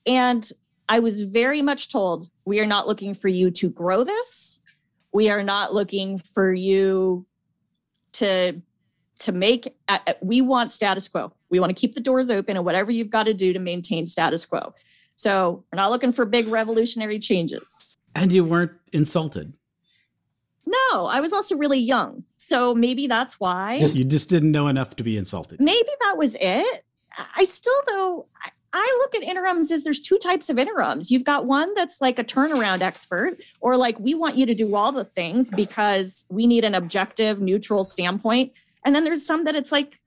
And 0.07 0.49
I 0.87 0.99
was 0.99 1.21
very 1.21 1.61
much 1.61 1.91
told 1.91 2.29
we 2.45 2.59
are 2.59 2.65
not 2.65 2.87
looking 2.87 3.13
for 3.13 3.27
you 3.27 3.51
to 3.51 3.69
grow 3.69 4.03
this. 4.03 4.61
We 5.11 5.29
are 5.29 5.43
not 5.43 5.73
looking 5.73 6.17
for 6.17 6.51
you 6.51 7.27
to 8.13 8.61
to 9.19 9.31
make 9.31 9.75
we 10.21 10.41
want 10.41 10.71
status 10.71 11.07
quo. 11.07 11.33
We 11.49 11.59
want 11.59 11.75
to 11.75 11.79
keep 11.79 11.93
the 11.93 12.01
doors 12.01 12.29
open 12.29 12.55
and 12.55 12.65
whatever 12.65 12.89
you've 12.91 13.09
got 13.09 13.23
to 13.23 13.33
do 13.33 13.53
to 13.53 13.59
maintain 13.59 14.05
status 14.05 14.45
quo. 14.45 14.73
So, 15.15 15.65
we're 15.71 15.75
not 15.75 15.91
looking 15.91 16.13
for 16.13 16.23
big 16.23 16.47
revolutionary 16.47 17.19
changes. 17.19 17.98
And 18.15 18.31
you 18.31 18.43
weren't 18.43 18.73
insulted. 18.91 19.53
No, 20.67 21.05
I 21.05 21.19
was 21.21 21.31
also 21.31 21.55
really 21.55 21.79
young. 21.79 22.23
So 22.35 22.75
maybe 22.75 23.07
that's 23.07 23.39
why. 23.39 23.75
You 23.75 24.03
just 24.03 24.29
didn't 24.29 24.51
know 24.51 24.67
enough 24.67 24.95
to 24.97 25.03
be 25.03 25.17
insulted. 25.17 25.59
Maybe 25.59 25.89
that 26.01 26.17
was 26.17 26.35
it. 26.39 26.83
I 27.35 27.43
still, 27.45 27.81
though, 27.87 28.27
I 28.73 28.97
look 28.99 29.15
at 29.15 29.23
interims 29.23 29.71
as 29.71 29.83
there's 29.83 29.99
two 29.99 30.17
types 30.17 30.49
of 30.49 30.59
interims. 30.59 31.09
You've 31.09 31.23
got 31.23 31.45
one 31.45 31.73
that's 31.75 32.01
like 32.01 32.19
a 32.19 32.23
turnaround 32.23 32.81
expert, 32.81 33.41
or 33.61 33.77
like 33.77 33.99
we 33.99 34.13
want 34.13 34.35
you 34.35 34.45
to 34.45 34.53
do 34.53 34.75
all 34.75 34.91
the 34.91 35.05
things 35.05 35.49
because 35.49 36.25
we 36.29 36.45
need 36.45 36.63
an 36.63 36.75
objective, 36.75 37.41
neutral 37.41 37.83
standpoint. 37.83 38.53
And 38.85 38.93
then 38.93 39.03
there's 39.03 39.25
some 39.25 39.45
that 39.45 39.55
it's 39.55 39.71
like 39.71 39.97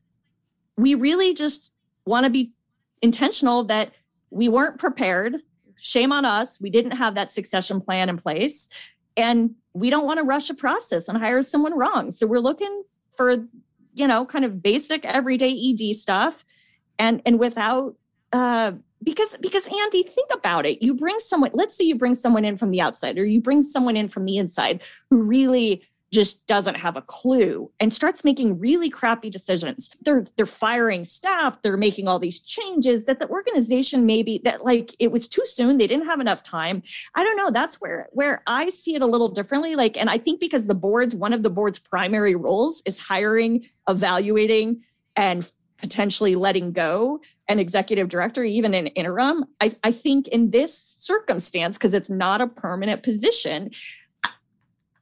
we 0.76 0.94
really 0.94 1.34
just 1.34 1.72
want 2.06 2.24
to 2.24 2.30
be 2.30 2.52
intentional 3.00 3.64
that 3.64 3.92
we 4.30 4.48
weren't 4.48 4.78
prepared 4.78 5.36
shame 5.82 6.12
on 6.12 6.24
us. 6.24 6.60
We 6.60 6.70
didn't 6.70 6.92
have 6.92 7.14
that 7.16 7.30
succession 7.30 7.80
plan 7.80 8.08
in 8.08 8.16
place. 8.16 8.68
And 9.16 9.54
we 9.74 9.90
don't 9.90 10.06
want 10.06 10.18
to 10.18 10.24
rush 10.24 10.48
a 10.48 10.54
process 10.54 11.08
and 11.08 11.18
hire 11.18 11.42
someone 11.42 11.76
wrong. 11.76 12.10
So 12.10 12.26
we're 12.26 12.38
looking 12.38 12.84
for, 13.10 13.36
you 13.94 14.06
know, 14.06 14.24
kind 14.24 14.44
of 14.44 14.62
basic 14.62 15.04
everyday 15.04 15.50
ED 15.50 15.94
stuff. 15.96 16.44
And 16.98 17.20
and 17.26 17.38
without 17.38 17.96
uh 18.32 18.72
because 19.02 19.36
because 19.42 19.66
Andy, 19.66 20.04
think 20.04 20.30
about 20.32 20.64
it. 20.64 20.82
You 20.82 20.94
bring 20.94 21.18
someone, 21.18 21.50
let's 21.54 21.76
say 21.76 21.84
you 21.84 21.96
bring 21.96 22.14
someone 22.14 22.44
in 22.44 22.56
from 22.56 22.70
the 22.70 22.80
outside 22.80 23.18
or 23.18 23.24
you 23.24 23.40
bring 23.40 23.62
someone 23.62 23.96
in 23.96 24.08
from 24.08 24.24
the 24.24 24.38
inside 24.38 24.82
who 25.10 25.22
really 25.22 25.82
just 26.12 26.46
doesn't 26.46 26.76
have 26.76 26.96
a 26.96 27.02
clue 27.02 27.70
and 27.80 27.92
starts 27.92 28.22
making 28.22 28.58
really 28.58 28.90
crappy 28.90 29.30
decisions. 29.30 29.90
They're 30.02 30.24
they're 30.36 30.46
firing 30.46 31.04
staff, 31.04 31.60
they're 31.62 31.76
making 31.76 32.06
all 32.06 32.18
these 32.18 32.38
changes 32.38 33.06
that 33.06 33.18
the 33.18 33.28
organization 33.28 34.04
maybe 34.04 34.40
that 34.44 34.64
like 34.64 34.94
it 34.98 35.10
was 35.10 35.26
too 35.26 35.42
soon, 35.44 35.78
they 35.78 35.86
didn't 35.86 36.06
have 36.06 36.20
enough 36.20 36.42
time. 36.42 36.82
I 37.14 37.24
don't 37.24 37.36
know, 37.36 37.50
that's 37.50 37.80
where 37.80 38.08
where 38.12 38.42
I 38.46 38.68
see 38.68 38.94
it 38.94 39.02
a 39.02 39.06
little 39.06 39.28
differently 39.28 39.74
like 39.74 39.96
and 39.96 40.10
I 40.10 40.18
think 40.18 40.40
because 40.40 40.66
the 40.66 40.74
board's 40.74 41.14
one 41.14 41.32
of 41.32 41.42
the 41.42 41.50
board's 41.50 41.78
primary 41.78 42.34
roles 42.34 42.82
is 42.84 42.98
hiring, 42.98 43.64
evaluating 43.88 44.82
and 45.16 45.50
potentially 45.78 46.36
letting 46.36 46.72
go 46.72 47.20
an 47.48 47.58
executive 47.58 48.08
director, 48.08 48.44
even 48.44 48.72
an 48.72 48.86
interim. 48.88 49.44
I, 49.60 49.74
I 49.82 49.90
think 49.90 50.28
in 50.28 50.50
this 50.50 50.78
circumstance, 50.78 51.76
because 51.76 51.92
it's 51.92 52.08
not 52.08 52.40
a 52.40 52.46
permanent 52.46 53.02
position, 53.02 53.72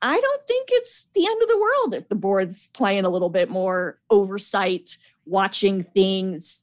I 0.02 0.19
don't 0.19 0.47
think 0.47 0.69
it's 0.73 1.09
the 1.14 1.26
end 1.26 1.42
of 1.42 1.49
the 1.49 1.59
world 1.59 1.95
if 1.95 2.09
the 2.09 2.14
board's 2.14 2.69
playing 2.69 3.04
a 3.04 3.11
little 3.11 3.28
bit 3.28 3.50
more 3.50 3.99
oversight, 4.09 4.97
watching 5.26 5.85
things, 5.85 6.62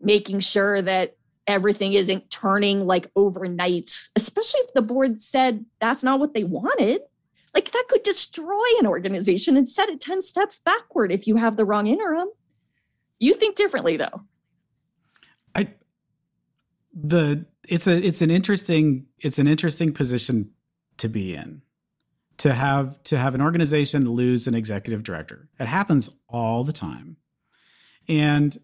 making 0.00 0.40
sure 0.40 0.80
that 0.80 1.16
everything 1.46 1.94
isn't 1.94 2.30
turning 2.30 2.86
like 2.86 3.10
overnight, 3.16 3.90
especially 4.16 4.60
if 4.60 4.74
the 4.74 4.82
board 4.82 5.20
said 5.20 5.64
that's 5.80 6.02
not 6.02 6.20
what 6.20 6.34
they 6.34 6.44
wanted. 6.44 7.00
Like 7.54 7.70
that 7.72 7.84
could 7.88 8.02
destroy 8.02 8.64
an 8.78 8.86
organization 8.86 9.56
and 9.56 9.68
set 9.68 9.88
it 9.88 10.00
10 10.00 10.22
steps 10.22 10.60
backward 10.60 11.10
if 11.10 11.26
you 11.26 11.36
have 11.36 11.56
the 11.56 11.64
wrong 11.64 11.86
interim. 11.86 12.28
You 13.18 13.34
think 13.34 13.56
differently 13.56 13.96
though. 13.96 14.22
I 15.54 15.68
the 16.94 17.46
it's 17.68 17.86
a 17.86 17.96
it's 17.96 18.22
an 18.22 18.30
interesting 18.30 19.06
it's 19.18 19.38
an 19.38 19.46
interesting 19.46 19.92
position 19.92 20.52
to 20.98 21.08
be 21.08 21.34
in 21.34 21.62
to 22.38 22.52
have 22.52 23.02
to 23.04 23.18
have 23.18 23.34
an 23.34 23.42
organization 23.42 24.10
lose 24.10 24.46
an 24.46 24.54
executive 24.54 25.02
director. 25.02 25.48
It 25.58 25.66
happens 25.66 26.10
all 26.28 26.64
the 26.64 26.72
time. 26.72 27.16
And 28.08 28.56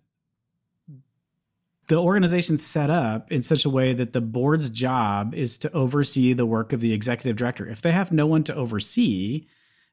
the 1.89 1.97
organization's 1.97 2.65
set 2.65 2.89
up 2.89 3.31
in 3.31 3.43
such 3.43 3.65
a 3.65 3.71
way 3.71 3.93
that 3.93 4.13
the 4.13 4.21
board's 4.21 4.71
job 4.71 5.35
is 5.35 5.59
to 5.59 5.73
oversee 5.73 6.33
the 6.33 6.47
work 6.47 6.73
of 6.73 6.81
the 6.81 6.95
executive 6.95 7.37
director. 7.37 7.67
If 7.69 7.83
they 7.83 7.93
have 7.93 8.11
no 8.11 8.27
one 8.27 8.43
to 8.45 8.55
oversee, 8.55 9.47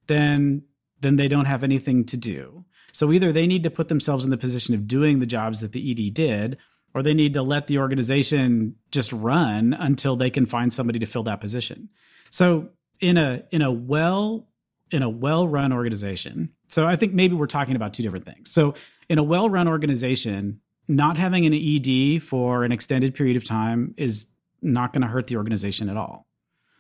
then 0.08 0.64
then 1.02 1.16
they 1.16 1.28
don't 1.28 1.46
have 1.46 1.64
anything 1.64 2.06
to 2.06 2.18
do. 2.18 2.64
So 2.92 3.12
either 3.12 3.32
they 3.32 3.48
need 3.48 3.64
to 3.64 3.72
put 3.72 3.88
themselves 3.88 4.24
in 4.24 4.32
the 4.32 4.38
position 4.38 4.76
of 4.76 4.88
doing 4.88 5.20
the 5.20 5.26
jobs 5.26 5.62
that 5.62 5.72
the 5.72 5.92
ED 5.92 6.14
did, 6.14 6.58
or 6.94 7.02
they 7.02 7.14
need 7.14 7.34
to 7.34 7.42
let 7.42 7.68
the 7.68 7.80
organization 7.80 8.76
just 8.92 9.12
run 9.12 9.74
until 9.74 10.16
they 10.16 10.30
can 10.30 10.46
find 10.46 10.72
somebody 10.72 11.00
to 11.00 11.06
fill 11.06 11.24
that 11.24 11.42
position. 11.42 11.90
So 12.30 12.70
in 13.02 13.18
a 13.18 13.44
in 13.52 13.62
a 13.62 13.72
well 13.72 14.48
in 14.92 15.02
a 15.02 15.10
well-run 15.10 15.72
organization. 15.72 16.50
So 16.68 16.86
I 16.86 16.96
think 16.96 17.14
maybe 17.14 17.34
we're 17.34 17.48
talking 17.48 17.76
about 17.76 17.94
two 17.94 18.04
different 18.04 18.26
things. 18.26 18.52
So 18.52 18.74
in 19.08 19.18
a 19.18 19.24
well-run 19.24 19.68
organization, 19.68 20.60
not 20.88 21.18
having 21.18 21.46
an 21.46 21.54
ED 21.54 22.22
for 22.22 22.66
an 22.66 22.74
extended 22.74 23.16
period 23.16 23.38
of 23.38 23.46
time 23.46 23.94
is 23.98 24.28
not 24.62 24.92
going 24.92 25.02
to 25.02 25.08
hurt 25.08 25.28
the 25.28 25.38
organization 25.38 25.90
at 25.90 25.96
all. 25.96 26.28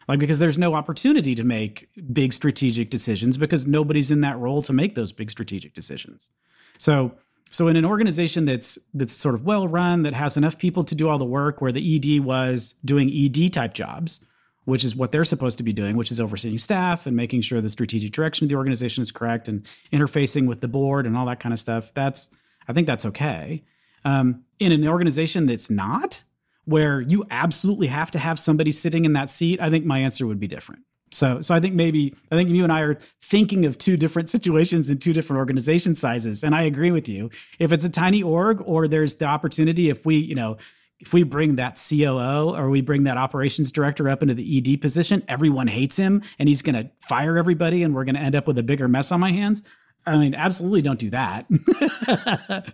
Like 0.07 0.19
because 0.19 0.39
there's 0.39 0.57
no 0.57 0.73
opportunity 0.73 1.35
to 1.35 1.43
make 1.43 1.87
big 2.11 2.33
strategic 2.33 2.89
decisions 2.89 3.37
because 3.37 3.65
nobody's 3.65 4.11
in 4.11 4.21
that 4.21 4.37
role 4.37 4.61
to 4.63 4.73
make 4.73 4.95
those 4.95 5.11
big 5.11 5.31
strategic 5.31 5.73
decisions. 5.73 6.29
So 6.77 7.13
so 7.49 7.67
in 7.67 7.75
an 7.75 7.85
organization 7.85 8.45
that's 8.45 8.79
that's 8.93 9.13
sort 9.13 9.35
of 9.35 9.45
well 9.45 9.67
run 9.67 10.03
that 10.03 10.13
has 10.13 10.37
enough 10.37 10.57
people 10.57 10.83
to 10.83 10.95
do 10.95 11.07
all 11.07 11.17
the 11.17 11.25
work 11.25 11.61
where 11.61 11.71
the 11.71 11.95
ED 11.95 12.23
was 12.23 12.75
doing 12.83 13.09
ED 13.09 13.53
type 13.53 13.73
jobs, 13.73 14.25
which 14.65 14.83
is 14.83 14.95
what 14.95 15.11
they're 15.11 15.25
supposed 15.25 15.57
to 15.57 15.63
be 15.63 15.73
doing, 15.73 15.97
which 15.97 16.11
is 16.11 16.19
overseeing 16.19 16.57
staff 16.57 17.05
and 17.05 17.15
making 17.15 17.41
sure 17.41 17.61
the 17.61 17.69
strategic 17.69 18.11
direction 18.11 18.45
of 18.45 18.49
the 18.49 18.55
organization 18.55 19.01
is 19.01 19.11
correct 19.11 19.47
and 19.47 19.65
interfacing 19.91 20.47
with 20.47 20.61
the 20.61 20.67
board 20.67 21.05
and 21.05 21.17
all 21.17 21.25
that 21.25 21.39
kind 21.39 21.53
of 21.53 21.59
stuff. 21.59 21.93
That's 21.93 22.29
I 22.67 22.73
think 22.73 22.87
that's 22.87 23.05
okay. 23.05 23.63
Um, 24.05 24.43
in 24.59 24.71
an 24.71 24.87
organization 24.87 25.45
that's 25.45 25.69
not, 25.69 26.23
where 26.65 27.01
you 27.01 27.25
absolutely 27.29 27.87
have 27.87 28.11
to 28.11 28.19
have 28.19 28.39
somebody 28.39 28.71
sitting 28.71 29.05
in 29.05 29.13
that 29.13 29.31
seat, 29.31 29.59
I 29.61 29.69
think 29.69 29.85
my 29.85 29.99
answer 29.99 30.27
would 30.27 30.39
be 30.39 30.47
different. 30.47 30.83
So, 31.13 31.41
so 31.41 31.53
I 31.53 31.59
think 31.59 31.75
maybe 31.75 32.15
I 32.31 32.35
think 32.35 32.49
you 32.49 32.63
and 32.63 32.71
I 32.71 32.81
are 32.81 32.97
thinking 33.21 33.65
of 33.65 33.77
two 33.77 33.97
different 33.97 34.29
situations 34.35 34.89
in 34.89 34.97
two 34.97 35.13
different 35.13 35.39
organization 35.39 35.95
sizes, 35.95 36.43
and 36.43 36.55
I 36.55 36.63
agree 36.63 36.91
with 36.91 37.09
you. 37.09 37.29
If 37.59 37.71
it's 37.71 37.85
a 37.85 37.89
tiny 37.89 38.23
org, 38.23 38.61
or 38.65 38.87
there's 38.87 39.15
the 39.15 39.25
opportunity, 39.25 39.89
if 39.89 40.05
we, 40.05 40.15
you 40.15 40.35
know, 40.35 40.57
if 41.01 41.13
we 41.13 41.24
bring 41.24 41.55
that 41.55 41.81
COO 41.89 42.55
or 42.55 42.70
we 42.70 42.81
bring 42.81 43.03
that 43.03 43.17
operations 43.17 43.72
director 43.72 44.08
up 44.08 44.22
into 44.22 44.34
the 44.34 44.58
ED 44.58 44.81
position, 44.81 45.24
everyone 45.27 45.67
hates 45.67 45.98
him, 45.98 46.22
and 46.38 46.48
he's 46.48 46.62
going 46.62 46.75
to 46.75 46.89
fire 47.08 47.38
everybody, 47.38 47.84
and 47.84 47.96
we're 47.96 48.05
going 48.05 48.15
to 48.15 48.22
end 48.22 48.36
up 48.36 48.48
with 48.48 48.58
a 48.58 48.63
bigger 48.63 48.88
mess 48.88 49.12
on 49.12 49.20
my 49.20 49.31
hands. 49.31 49.63
I 50.05 50.17
mean, 50.17 50.34
absolutely 50.34 50.81
don't 50.81 51.00
do 51.00 51.12
that. 51.12 51.46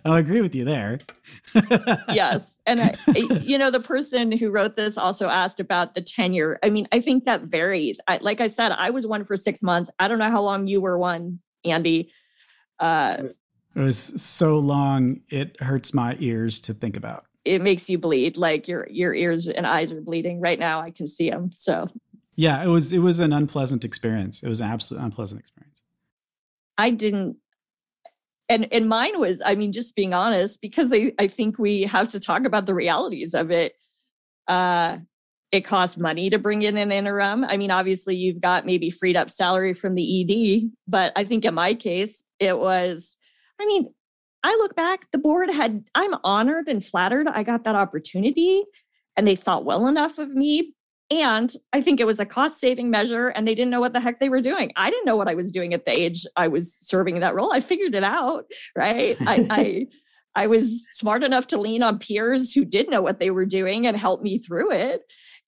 I'll 0.04 0.14
agree 0.14 0.40
with 0.40 0.54
you 0.54 0.64
there. 0.64 0.98
yeah. 2.10 2.40
And, 2.66 2.80
I, 2.80 2.94
you 3.42 3.58
know, 3.58 3.70
the 3.70 3.80
person 3.80 4.32
who 4.32 4.50
wrote 4.50 4.76
this 4.76 4.96
also 4.96 5.28
asked 5.28 5.60
about 5.60 5.94
the 5.94 6.00
tenure. 6.00 6.58
I 6.62 6.70
mean, 6.70 6.88
I 6.92 7.00
think 7.00 7.24
that 7.24 7.42
varies. 7.42 8.00
I, 8.08 8.18
like 8.22 8.40
I 8.40 8.48
said, 8.48 8.72
I 8.72 8.90
was 8.90 9.06
one 9.06 9.24
for 9.24 9.36
six 9.36 9.62
months. 9.62 9.90
I 9.98 10.08
don't 10.08 10.18
know 10.18 10.30
how 10.30 10.42
long 10.42 10.66
you 10.66 10.80
were 10.80 10.98
one, 10.98 11.40
Andy. 11.64 12.10
Uh, 12.78 13.24
it 13.74 13.80
was 13.80 13.98
so 13.98 14.58
long, 14.58 15.20
it 15.28 15.60
hurts 15.60 15.92
my 15.92 16.16
ears 16.20 16.60
to 16.62 16.74
think 16.74 16.96
about. 16.96 17.24
It 17.48 17.62
makes 17.62 17.88
you 17.88 17.98
bleed. 17.98 18.36
Like 18.36 18.68
your 18.68 18.86
your 18.90 19.14
ears 19.14 19.46
and 19.46 19.66
eyes 19.66 19.92
are 19.92 20.00
bleeding 20.00 20.40
right 20.40 20.58
now. 20.58 20.80
I 20.80 20.90
can 20.90 21.06
see 21.06 21.30
them. 21.30 21.50
So 21.52 21.88
yeah, 22.36 22.62
it 22.62 22.68
was 22.68 22.92
it 22.92 22.98
was 22.98 23.20
an 23.20 23.32
unpleasant 23.32 23.84
experience. 23.84 24.42
It 24.42 24.48
was 24.48 24.60
an 24.60 24.70
absolute 24.70 25.02
unpleasant 25.02 25.40
experience. 25.40 25.82
I 26.76 26.90
didn't 26.90 27.36
and 28.48 28.72
and 28.72 28.88
mine 28.88 29.18
was 29.18 29.42
i 29.44 29.54
mean 29.54 29.72
just 29.72 29.94
being 29.94 30.14
honest 30.14 30.60
because 30.60 30.92
i 30.92 31.12
i 31.18 31.26
think 31.26 31.58
we 31.58 31.82
have 31.82 32.08
to 32.08 32.20
talk 32.20 32.44
about 32.44 32.66
the 32.66 32.74
realities 32.74 33.34
of 33.34 33.50
it 33.50 33.74
uh 34.48 34.96
it 35.50 35.62
costs 35.62 35.96
money 35.96 36.28
to 36.30 36.38
bring 36.38 36.62
in 36.62 36.76
an 36.76 36.92
interim 36.92 37.44
i 37.44 37.56
mean 37.56 37.70
obviously 37.70 38.16
you've 38.16 38.40
got 38.40 38.66
maybe 38.66 38.90
freed 38.90 39.16
up 39.16 39.30
salary 39.30 39.72
from 39.72 39.94
the 39.94 40.22
ed 40.22 40.70
but 40.86 41.12
i 41.16 41.24
think 41.24 41.44
in 41.44 41.54
my 41.54 41.74
case 41.74 42.24
it 42.38 42.58
was 42.58 43.16
i 43.60 43.66
mean 43.66 43.92
i 44.42 44.50
look 44.60 44.74
back 44.74 45.06
the 45.12 45.18
board 45.18 45.50
had 45.50 45.84
i'm 45.94 46.14
honored 46.24 46.68
and 46.68 46.84
flattered 46.84 47.28
i 47.28 47.42
got 47.42 47.64
that 47.64 47.74
opportunity 47.74 48.64
and 49.16 49.26
they 49.26 49.36
thought 49.36 49.64
well 49.64 49.86
enough 49.86 50.18
of 50.18 50.34
me 50.34 50.74
and 51.10 51.52
I 51.72 51.80
think 51.80 52.00
it 52.00 52.06
was 52.06 52.20
a 52.20 52.26
cost 52.26 52.60
saving 52.60 52.90
measure, 52.90 53.28
and 53.28 53.48
they 53.48 53.54
didn't 53.54 53.70
know 53.70 53.80
what 53.80 53.94
the 53.94 54.00
heck 54.00 54.20
they 54.20 54.28
were 54.28 54.42
doing. 54.42 54.72
I 54.76 54.90
didn't 54.90 55.06
know 55.06 55.16
what 55.16 55.28
I 55.28 55.34
was 55.34 55.50
doing 55.50 55.72
at 55.72 55.86
the 55.86 55.92
age 55.92 56.26
I 56.36 56.48
was 56.48 56.74
serving 56.74 57.20
that 57.20 57.34
role. 57.34 57.50
I 57.52 57.60
figured 57.60 57.94
it 57.94 58.04
out, 58.04 58.44
right? 58.76 59.16
I, 59.26 59.46
I, 59.50 59.86
I 60.34 60.46
was 60.46 60.86
smart 60.92 61.24
enough 61.24 61.46
to 61.48 61.60
lean 61.60 61.82
on 61.82 61.98
peers 61.98 62.52
who 62.52 62.64
did 62.64 62.90
know 62.90 63.00
what 63.00 63.20
they 63.20 63.30
were 63.30 63.46
doing 63.46 63.86
and 63.86 63.96
help 63.96 64.22
me 64.22 64.38
through 64.38 64.72
it. 64.72 65.02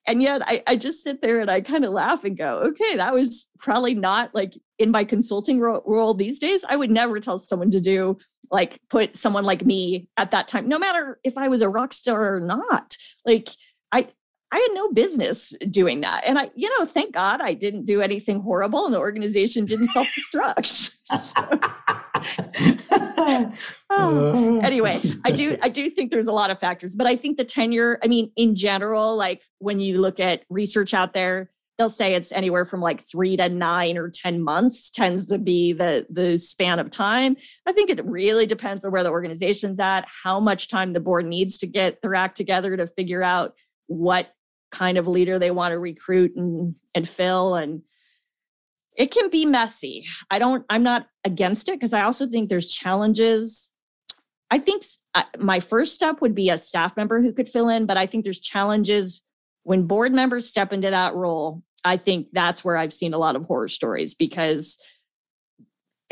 And 0.07 0.23
yet 0.23 0.41
I, 0.47 0.63
I 0.67 0.77
just 0.77 1.05
sit 1.05 1.21
there 1.21 1.41
and 1.41 1.51
I 1.51 1.61
kind 1.61 1.85
of 1.85 1.93
laugh 1.93 2.25
and 2.25 2.37
go, 2.37 2.55
okay, 2.61 2.97
that 2.97 3.13
was 3.13 3.49
probably 3.59 3.95
not 3.95 4.35
like 4.35 4.55
in 4.79 4.91
my 4.91 5.05
consulting 5.05 5.61
ro- 5.61 5.83
role 5.85 6.15
these 6.15 6.39
days. 6.39 6.65
I 6.67 6.77
would 6.77 6.91
never 6.91 7.21
tell 7.21 7.39
someone 7.39 7.71
to 7.71 7.81
do 7.81 8.17
like 8.51 8.81
put 8.89 9.17
someone 9.17 9.45
like 9.45 9.65
me 9.65 10.09
at 10.17 10.33
that 10.33 10.49
time, 10.49 10.69
no 10.69 10.79
matter 10.79 11.21
if 11.25 11.39
I 11.39 11.49
was 11.49 11.63
a 11.63 11.69
rock 11.69 11.93
star 11.93 12.35
or 12.35 12.41
not. 12.41 12.97
Like 13.25 13.49
I 13.93 14.09
I 14.53 14.59
had 14.59 14.71
no 14.73 14.91
business 14.93 15.55
doing 15.71 16.01
that. 16.01 16.25
And 16.27 16.39
I, 16.39 16.51
you 16.57 16.69
know, 16.77 16.85
thank 16.85 17.15
God 17.15 17.41
I 17.41 17.55
didn't 17.55 17.85
do 17.85 18.01
anything 18.01 18.41
horrible 18.41 18.85
and 18.85 18.93
the 18.93 18.99
organization 18.99 19.65
didn't 19.65 19.89
self 19.89 20.09
destruct. 20.09 20.91
oh. 23.17 23.53
Um, 23.91 24.59
uh. 24.59 24.61
Anyway, 24.61 25.01
I 25.25 25.33
do 25.33 25.59
I 25.63 25.69
do 25.69 25.91
think 25.91 26.13
there's 26.13 26.29
a 26.29 26.33
lot 26.33 26.51
of 26.51 26.61
factors, 26.61 26.95
but 26.95 27.07
I 27.07 27.17
think 27.17 27.39
the 27.39 27.45
tenure, 27.45 27.99
I 28.05 28.07
mean, 28.07 28.31
in 28.37 28.55
general, 28.55 29.17
like 29.17 29.43
when 29.59 29.81
you 29.81 30.01
look 30.01 30.21
at 30.21 30.45
research 30.49 30.95
out 30.95 31.13
there, 31.13 31.51
they'll 31.81 31.89
say 31.89 32.15
it's 32.15 32.31
anywhere 32.31 32.67
from 32.67 32.83
like 32.83 33.01
three 33.01 33.39
to 33.39 33.49
nine 33.49 33.97
or 33.97 34.11
10 34.11 34.43
months 34.43 34.91
tends 34.91 35.25
to 35.25 35.39
be 35.39 35.73
the 35.73 36.07
the 36.11 36.37
span 36.37 36.79
of 36.79 36.91
time. 36.91 37.39
I 37.67 37.73
think 37.73 37.89
it 37.89 38.05
really 38.05 38.45
depends 38.45 38.85
on 38.85 38.93
where 38.93 39.03
the 39.03 39.09
organization's 39.09 39.81
at, 39.81 40.07
how 40.23 40.41
much 40.41 40.69
time 40.69 40.93
the 40.93 41.01
board 41.01 41.25
needs 41.25 41.57
to 41.59 41.67
get 41.67 42.03
their 42.03 42.15
act 42.15 42.37
together 42.37 42.77
to 42.77 42.87
figure 42.87 43.23
out 43.23 43.55
what 43.87 44.29
kind 44.71 44.99
of 44.99 45.09
leader 45.09 45.39
they 45.39 45.51
want 45.51 45.73
to 45.73 45.79
recruit 45.79 46.37
and 46.37 46.75
and 46.95 47.09
fill 47.09 47.55
and 47.55 47.81
it 48.97 49.11
can 49.11 49.29
be 49.29 49.45
messy 49.45 50.07
i 50.31 50.39
don't 50.39 50.65
i'm 50.71 50.85
not 50.85 51.07
against 51.25 51.69
it 51.69 51.73
because 51.73 51.93
i 51.93 52.03
also 52.03 52.25
think 52.29 52.49
there's 52.49 52.73
challenges 52.73 53.73
i 54.49 54.59
think 54.59 54.85
my 55.41 55.59
first 55.59 55.93
step 55.93 56.21
would 56.21 56.37
be 56.37 56.51
a 56.51 56.57
staff 56.57 56.97
member 56.97 57.21
who 57.21 57.33
could 57.33 57.49
fill 57.49 57.69
in 57.69 57.85
but 57.85 57.97
i 57.97 58.07
think 58.07 58.23
there's 58.23 58.39
challenges 58.39 59.25
when 59.65 59.87
board 59.87 60.13
members 60.13 60.49
step 60.49 60.73
into 60.73 60.91
that 60.91 61.15
role 61.15 61.63
i 61.85 61.97
think 61.97 62.29
that's 62.33 62.65
where 62.65 62.77
i've 62.77 62.93
seen 62.93 63.15
a 63.15 63.19
lot 63.19 63.37
of 63.37 63.45
horror 63.45 63.69
stories 63.69 64.15
because 64.15 64.79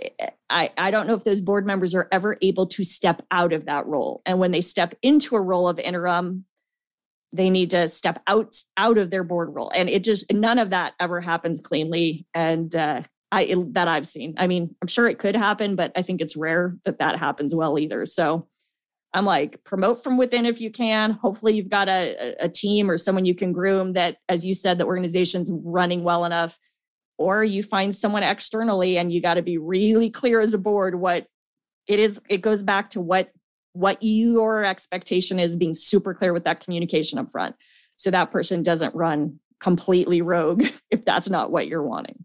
eh, 0.00 0.28
I, 0.50 0.70
I 0.78 0.90
don't 0.90 1.06
know 1.06 1.14
if 1.14 1.24
those 1.24 1.40
board 1.40 1.66
members 1.66 1.94
are 1.94 2.08
ever 2.10 2.38
able 2.40 2.66
to 2.68 2.82
step 2.82 3.20
out 3.30 3.52
of 3.52 3.66
that 3.66 3.86
role. 3.86 4.22
And 4.24 4.38
when 4.38 4.50
they 4.50 4.62
step 4.62 4.94
into 5.02 5.36
a 5.36 5.42
role 5.42 5.68
of 5.68 5.78
interim, 5.78 6.46
they 7.34 7.50
need 7.50 7.70
to 7.70 7.86
step 7.88 8.22
out 8.26 8.54
out 8.78 8.96
of 8.96 9.10
their 9.10 9.24
board 9.24 9.54
role. 9.54 9.70
And 9.74 9.90
it 9.90 10.04
just 10.04 10.32
none 10.32 10.58
of 10.58 10.70
that 10.70 10.94
ever 10.98 11.20
happens 11.20 11.60
cleanly. 11.60 12.26
And 12.34 12.74
uh, 12.74 13.02
i 13.30 13.42
it, 13.42 13.74
that 13.74 13.88
i've 13.88 14.06
seen. 14.06 14.34
I 14.38 14.46
mean 14.46 14.74
i'm 14.80 14.88
sure 14.88 15.06
it 15.06 15.18
could 15.18 15.36
happen 15.36 15.76
but 15.76 15.92
i 15.96 16.02
think 16.02 16.20
it's 16.20 16.36
rare 16.36 16.74
that 16.84 16.98
that 16.98 17.18
happens 17.18 17.54
well 17.54 17.78
either. 17.78 18.06
So 18.06 18.48
i'm 19.14 19.24
like 19.24 19.62
promote 19.64 20.02
from 20.02 20.16
within 20.16 20.46
if 20.46 20.60
you 20.60 20.70
can 20.70 21.12
hopefully 21.12 21.54
you've 21.54 21.70
got 21.70 21.88
a, 21.88 22.34
a 22.40 22.48
team 22.48 22.90
or 22.90 22.98
someone 22.98 23.24
you 23.24 23.34
can 23.34 23.52
groom 23.52 23.92
that 23.92 24.16
as 24.28 24.44
you 24.44 24.54
said 24.54 24.78
the 24.78 24.86
organization's 24.86 25.50
running 25.64 26.02
well 26.02 26.24
enough 26.24 26.58
or 27.16 27.42
you 27.42 27.62
find 27.62 27.94
someone 27.94 28.22
externally 28.22 28.96
and 28.98 29.12
you 29.12 29.20
got 29.20 29.34
to 29.34 29.42
be 29.42 29.58
really 29.58 30.10
clear 30.10 30.40
as 30.40 30.54
a 30.54 30.58
board 30.58 30.94
what 30.94 31.26
it 31.86 31.98
is 31.98 32.20
it 32.28 32.42
goes 32.42 32.62
back 32.62 32.90
to 32.90 33.00
what 33.00 33.30
what 33.78 33.98
your 34.00 34.64
expectation 34.64 35.38
is, 35.38 35.54
being 35.54 35.72
super 35.72 36.12
clear 36.12 36.32
with 36.32 36.42
that 36.44 36.58
communication 36.58 37.16
up 37.18 37.30
front. 37.30 37.54
So 37.94 38.10
that 38.10 38.32
person 38.32 38.64
doesn't 38.64 38.94
run 38.94 39.38
completely 39.60 40.20
rogue 40.20 40.64
if 40.90 41.04
that's 41.04 41.30
not 41.30 41.52
what 41.52 41.68
you're 41.68 41.82
wanting. 41.82 42.24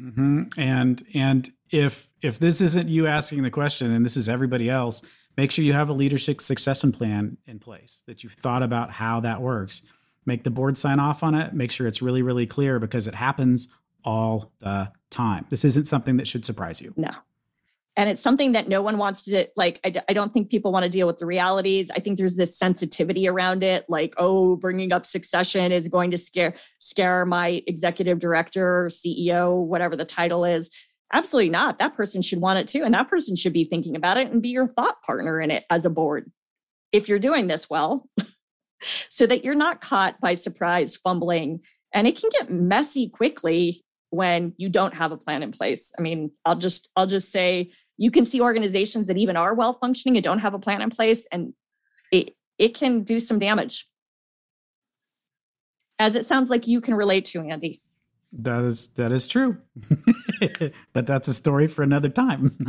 Mm-hmm. 0.00 0.58
And 0.58 1.02
and 1.14 1.50
if 1.70 2.08
if 2.22 2.38
this 2.38 2.60
isn't 2.60 2.88
you 2.88 3.06
asking 3.06 3.42
the 3.42 3.50
question 3.50 3.92
and 3.92 4.04
this 4.04 4.16
is 4.16 4.28
everybody 4.28 4.70
else, 4.70 5.02
make 5.36 5.50
sure 5.50 5.64
you 5.64 5.72
have 5.72 5.88
a 5.88 5.92
leadership 5.92 6.40
succession 6.40 6.92
plan 6.92 7.38
in 7.46 7.58
place 7.58 8.02
that 8.06 8.22
you've 8.22 8.34
thought 8.34 8.62
about 8.62 8.92
how 8.92 9.20
that 9.20 9.40
works. 9.40 9.82
Make 10.26 10.44
the 10.44 10.50
board 10.50 10.78
sign 10.78 10.98
off 10.98 11.22
on 11.22 11.34
it. 11.34 11.52
Make 11.52 11.70
sure 11.70 11.86
it's 11.86 12.02
really 12.02 12.22
really 12.22 12.46
clear 12.46 12.78
because 12.78 13.06
it 13.06 13.14
happens 13.14 13.68
all 14.04 14.52
the 14.60 14.90
time. 15.10 15.46
This 15.50 15.64
isn't 15.64 15.86
something 15.86 16.16
that 16.16 16.28
should 16.28 16.44
surprise 16.44 16.80
you. 16.80 16.92
No, 16.96 17.10
and 17.96 18.10
it's 18.10 18.20
something 18.20 18.52
that 18.52 18.68
no 18.68 18.82
one 18.82 18.98
wants 18.98 19.22
to 19.24 19.46
like 19.56 19.80
I, 19.84 20.02
I 20.08 20.12
don't 20.12 20.32
think 20.32 20.50
people 20.50 20.72
want 20.72 20.84
to 20.84 20.88
deal 20.88 21.06
with 21.06 21.18
the 21.18 21.26
realities 21.26 21.90
i 21.90 22.00
think 22.00 22.18
there's 22.18 22.36
this 22.36 22.56
sensitivity 22.56 23.28
around 23.28 23.62
it 23.62 23.84
like 23.88 24.14
oh 24.18 24.56
bringing 24.56 24.92
up 24.92 25.06
succession 25.06 25.72
is 25.72 25.88
going 25.88 26.10
to 26.10 26.16
scare 26.16 26.54
scare 26.78 27.24
my 27.24 27.62
executive 27.66 28.18
director 28.18 28.84
or 28.84 28.88
ceo 28.88 29.64
whatever 29.64 29.96
the 29.96 30.04
title 30.04 30.44
is 30.44 30.70
absolutely 31.14 31.50
not. 31.50 31.78
That 31.78 31.94
person 31.94 32.20
should 32.20 32.40
want 32.40 32.58
it 32.58 32.68
too 32.68 32.82
and 32.84 32.92
that 32.92 33.08
person 33.08 33.36
should 33.36 33.52
be 33.52 33.64
thinking 33.64 33.96
about 33.96 34.18
it 34.18 34.30
and 34.30 34.42
be 34.42 34.50
your 34.50 34.66
thought 34.66 35.00
partner 35.02 35.40
in 35.40 35.50
it 35.50 35.64
as 35.70 35.86
a 35.86 35.90
board 35.90 36.30
if 36.92 37.08
you're 37.08 37.18
doing 37.18 37.46
this 37.46 37.70
well 37.70 38.08
so 39.08 39.26
that 39.26 39.44
you're 39.44 39.54
not 39.54 39.80
caught 39.80 40.20
by 40.20 40.34
surprise 40.34 40.96
fumbling 40.96 41.60
and 41.92 42.06
it 42.06 42.20
can 42.20 42.30
get 42.38 42.50
messy 42.50 43.08
quickly 43.08 43.82
when 44.10 44.52
you 44.58 44.68
don't 44.68 44.94
have 44.94 45.12
a 45.12 45.16
plan 45.16 45.42
in 45.42 45.52
place. 45.52 45.92
I 45.98 46.02
mean 46.02 46.30
i'll 46.44 46.56
just 46.56 46.90
i'll 46.96 47.06
just 47.06 47.30
say 47.30 47.70
you 47.96 48.10
can 48.10 48.24
see 48.24 48.40
organizations 48.40 49.06
that 49.06 49.16
even 49.16 49.36
are 49.36 49.54
well 49.54 49.74
functioning 49.74 50.16
and 50.16 50.24
don't 50.24 50.40
have 50.40 50.54
a 50.54 50.58
plan 50.58 50.82
in 50.82 50.90
place 50.90 51.26
and 51.30 51.54
it 52.12 52.34
it 52.58 52.74
can 52.74 53.02
do 53.02 53.18
some 53.18 53.38
damage. 53.38 53.88
As 55.98 56.16
it 56.16 56.26
sounds 56.26 56.50
like 56.50 56.66
you 56.66 56.80
can 56.80 56.94
relate 56.94 57.24
to 57.26 57.40
andy 57.40 57.80
that 58.34 58.64
is 58.64 58.88
that 58.94 59.12
is 59.12 59.26
true 59.26 59.56
but 60.92 61.06
that's 61.06 61.28
a 61.28 61.34
story 61.34 61.66
for 61.68 61.82
another 61.82 62.08
time 62.08 62.50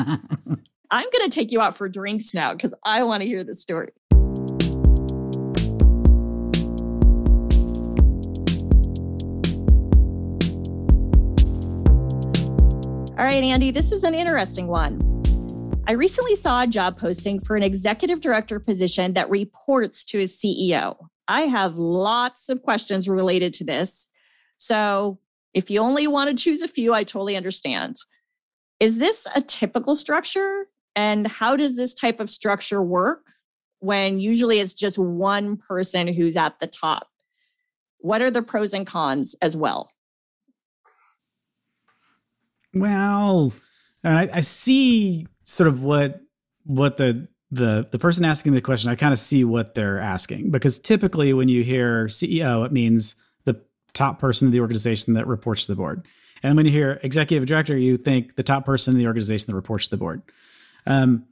i'm 0.91 1.07
going 1.11 1.29
to 1.29 1.29
take 1.29 1.51
you 1.51 1.59
out 1.59 1.75
for 1.75 1.89
drinks 1.89 2.33
now 2.33 2.53
because 2.53 2.73
i 2.83 3.01
want 3.03 3.21
to 3.21 3.27
hear 3.27 3.43
the 3.43 3.55
story 3.55 3.89
All 13.17 13.23
right, 13.23 13.45
Andy, 13.45 13.71
this 13.71 13.93
is 13.93 14.03
an 14.03 14.13
interesting 14.13 14.67
one. 14.67 14.99
I 15.87 15.93
recently 15.93 16.35
saw 16.35 16.63
a 16.63 16.67
job 16.67 16.97
posting 16.97 17.39
for 17.39 17.55
an 17.55 17.63
executive 17.63 18.19
director 18.19 18.59
position 18.59 19.13
that 19.13 19.29
reports 19.29 20.03
to 20.05 20.19
a 20.19 20.23
CEO. 20.23 20.97
I 21.29 21.43
have 21.43 21.77
lots 21.77 22.49
of 22.49 22.61
questions 22.61 23.07
related 23.07 23.53
to 23.55 23.63
this. 23.63 24.09
So, 24.57 25.19
if 25.55 25.71
you 25.71 25.79
only 25.79 26.05
want 26.05 26.29
to 26.29 26.43
choose 26.43 26.61
a 26.61 26.67
few, 26.67 26.93
I 26.93 27.03
totally 27.03 27.35
understand. 27.35 27.97
Is 28.79 28.99
this 28.99 29.25
a 29.33 29.41
typical 29.41 29.95
structure? 29.95 30.67
And 30.95 31.25
how 31.25 31.55
does 31.55 31.75
this 31.75 31.95
type 31.95 32.19
of 32.19 32.29
structure 32.29 32.81
work? 32.83 33.25
when 33.85 34.19
usually 34.19 34.59
it's 34.59 34.73
just 34.73 34.97
one 34.97 35.57
person 35.57 36.07
who's 36.07 36.35
at 36.35 36.59
the 36.59 36.67
top? 36.67 37.07
What 37.99 38.21
are 38.21 38.31
the 38.31 38.41
pros 38.41 38.73
and 38.73 38.85
cons 38.85 39.35
as 39.41 39.55
well? 39.55 39.91
Well, 42.73 43.53
I, 44.03 44.29
I 44.33 44.39
see 44.41 45.27
sort 45.43 45.67
of 45.67 45.83
what 45.83 46.19
what 46.63 46.97
the 46.97 47.27
the 47.51 47.87
the 47.91 47.99
person 47.99 48.25
asking 48.25 48.53
the 48.53 48.61
question. 48.61 48.91
I 48.91 48.95
kind 48.95 49.13
of 49.13 49.19
see 49.19 49.43
what 49.43 49.75
they're 49.75 49.99
asking 49.99 50.51
because 50.51 50.79
typically 50.79 51.31
when 51.33 51.47
you 51.47 51.63
hear 51.63 52.07
CEO, 52.07 52.65
it 52.65 52.71
means 52.71 53.15
top 53.95 54.19
person 54.19 54.47
of 54.47 54.51
the 54.51 54.59
organization 54.59 55.15
that 55.15 55.25
reports 55.25 55.65
to 55.65 55.71
the 55.71 55.75
board. 55.75 56.05
And 56.43 56.55
when 56.55 56.67
you 56.67 56.71
hear 56.71 56.99
executive 57.01 57.47
director, 57.47 57.75
you 57.75 57.97
think 57.97 58.35
the 58.35 58.43
top 58.43 58.65
person 58.65 58.93
in 58.93 58.99
the 58.99 59.07
organization 59.07 59.51
that 59.51 59.55
reports 59.55 59.85
to 59.85 59.91
the 59.91 59.97
board. 59.97 60.21
Um, 60.85 61.25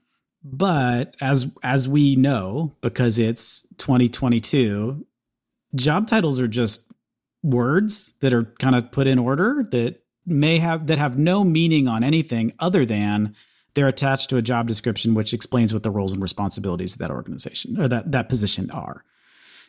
but 0.43 1.15
as 1.21 1.55
as 1.61 1.87
we 1.87 2.15
know, 2.15 2.75
because 2.81 3.19
it's 3.19 3.65
2022, 3.77 5.05
job 5.75 6.07
titles 6.07 6.39
are 6.39 6.47
just 6.47 6.91
words 7.43 8.13
that 8.21 8.33
are 8.33 8.45
kind 8.59 8.75
of 8.75 8.91
put 8.91 9.07
in 9.07 9.19
order 9.19 9.67
that 9.71 10.01
may 10.25 10.57
have 10.57 10.87
that 10.87 10.97
have 10.97 11.17
no 11.17 11.43
meaning 11.43 11.87
on 11.87 12.03
anything 12.03 12.53
other 12.59 12.85
than 12.85 13.35
they're 13.73 13.87
attached 13.87 14.29
to 14.29 14.37
a 14.37 14.41
job 14.41 14.67
description 14.67 15.13
which 15.13 15.33
explains 15.33 15.73
what 15.73 15.83
the 15.83 15.91
roles 15.91 16.11
and 16.11 16.21
responsibilities 16.21 16.93
of 16.93 16.99
that 16.99 17.11
organization 17.11 17.79
or 17.79 17.87
that 17.87 18.11
that 18.11 18.29
position 18.29 18.69
are. 18.71 19.03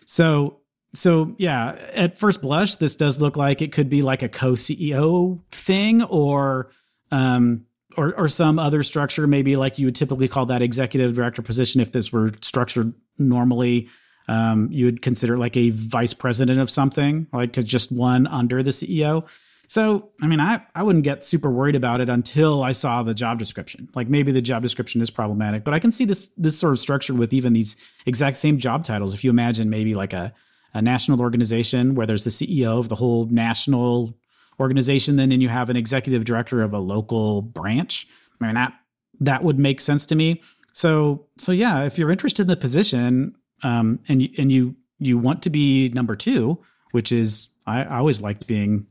So 0.07 0.61
so 0.95 1.35
yeah, 1.39 1.77
at 1.93 2.19
first 2.19 2.41
blush, 2.41 2.77
this 2.77 2.97
does 2.97 3.21
look 3.21 3.37
like 3.37 3.61
it 3.61 3.73
could 3.73 3.91
be 3.91 4.03
like 4.03 4.23
a 4.23 4.29
co-CEO 4.29 5.41
thing 5.51 6.03
or 6.05 6.71
um 7.11 7.67
or 7.97 8.15
or 8.19 8.29
some 8.29 8.59
other 8.59 8.83
structure, 8.83 9.27
maybe 9.27 9.57
like 9.57 9.79
you 9.79 9.87
would 9.87 9.95
typically 9.95 10.29
call 10.29 10.47
that 10.47 10.63
executive 10.63 11.15
director 11.15 11.43
position 11.43 11.81
if 11.81 11.93
this 11.93 12.13
were 12.13 12.31
structured 12.41 12.93
normally. 13.19 13.89
Um, 14.27 14.69
you 14.73 14.87
would 14.87 15.03
consider 15.03 15.37
like 15.37 15.57
a 15.57 15.71
vice 15.71 16.15
president 16.15 16.59
of 16.59 16.71
something, 16.71 17.27
like 17.33 17.53
just 17.53 17.93
one 17.93 18.27
under 18.27 18.63
the 18.63 18.71
CEO. 18.71 19.29
So, 19.67 20.11
I 20.23 20.27
mean, 20.27 20.41
I, 20.41 20.63
I 20.75 20.83
wouldn't 20.83 21.05
get 21.05 21.25
super 21.25 21.51
worried 21.51 21.75
about 21.75 22.01
it 22.01 22.09
until 22.09 22.63
I 22.63 22.73
saw 22.73 23.03
the 23.03 23.15
job 23.15 23.39
description. 23.39 23.89
Like 23.95 24.09
maybe 24.09 24.33
the 24.33 24.43
job 24.43 24.63
description 24.63 25.01
is 25.01 25.11
problematic, 25.11 25.65
but 25.65 25.75
I 25.75 25.79
can 25.79 25.93
see 25.93 26.05
this 26.05 26.29
this 26.37 26.59
sort 26.59 26.73
of 26.73 26.81
structure 26.81 27.15
with 27.15 27.33
even 27.33 27.53
these 27.53 27.77
exact 28.07 28.37
same 28.37 28.59
job 28.59 28.85
titles. 28.85 29.15
If 29.15 29.25
you 29.25 29.31
imagine 29.31 29.71
maybe 29.71 29.95
like 29.95 30.13
a, 30.13 30.33
a 30.75 30.83
national 30.83 31.21
organization 31.21 31.95
where 31.95 32.07
there's 32.07 32.25
the 32.25 32.31
CEO 32.31 32.79
of 32.79 32.89
the 32.89 32.97
whole 32.97 33.27
national 33.27 34.15
organization, 34.61 35.17
then 35.17 35.33
and 35.33 35.43
you 35.43 35.49
have 35.49 35.71
an 35.71 35.77
executive 35.77 36.25
director 36.25 36.63
of 36.63 36.73
a 36.73 36.79
local 36.79 37.43
branch. 37.43 38.07
I 38.41 38.47
mean 38.47 38.55
that 38.55 38.73
that 39.21 39.45
would 39.45 39.59
make 39.59 39.81
sense 39.81 40.07
to 40.07 40.15
me. 40.15 40.43
So 40.73 41.27
so 41.39 41.53
yeah, 41.53 41.85
if 41.85 41.99
you're 41.99 42.11
interested 42.11 42.43
in 42.43 42.49
the 42.49 42.57
position, 42.57 43.35
um, 43.63 44.01
and 44.09 44.23
you, 44.23 44.29
and 44.39 44.53
you 44.53 44.77
you 44.99 45.19
want 45.19 45.43
to 45.43 45.51
be 45.51 45.89
number 45.91 46.17
two, 46.17 46.59
which 46.93 47.13
is 47.13 47.49
I, 47.67 47.85
I 47.85 47.99
always 47.99 48.21
liked 48.21 48.47
being 48.47 48.87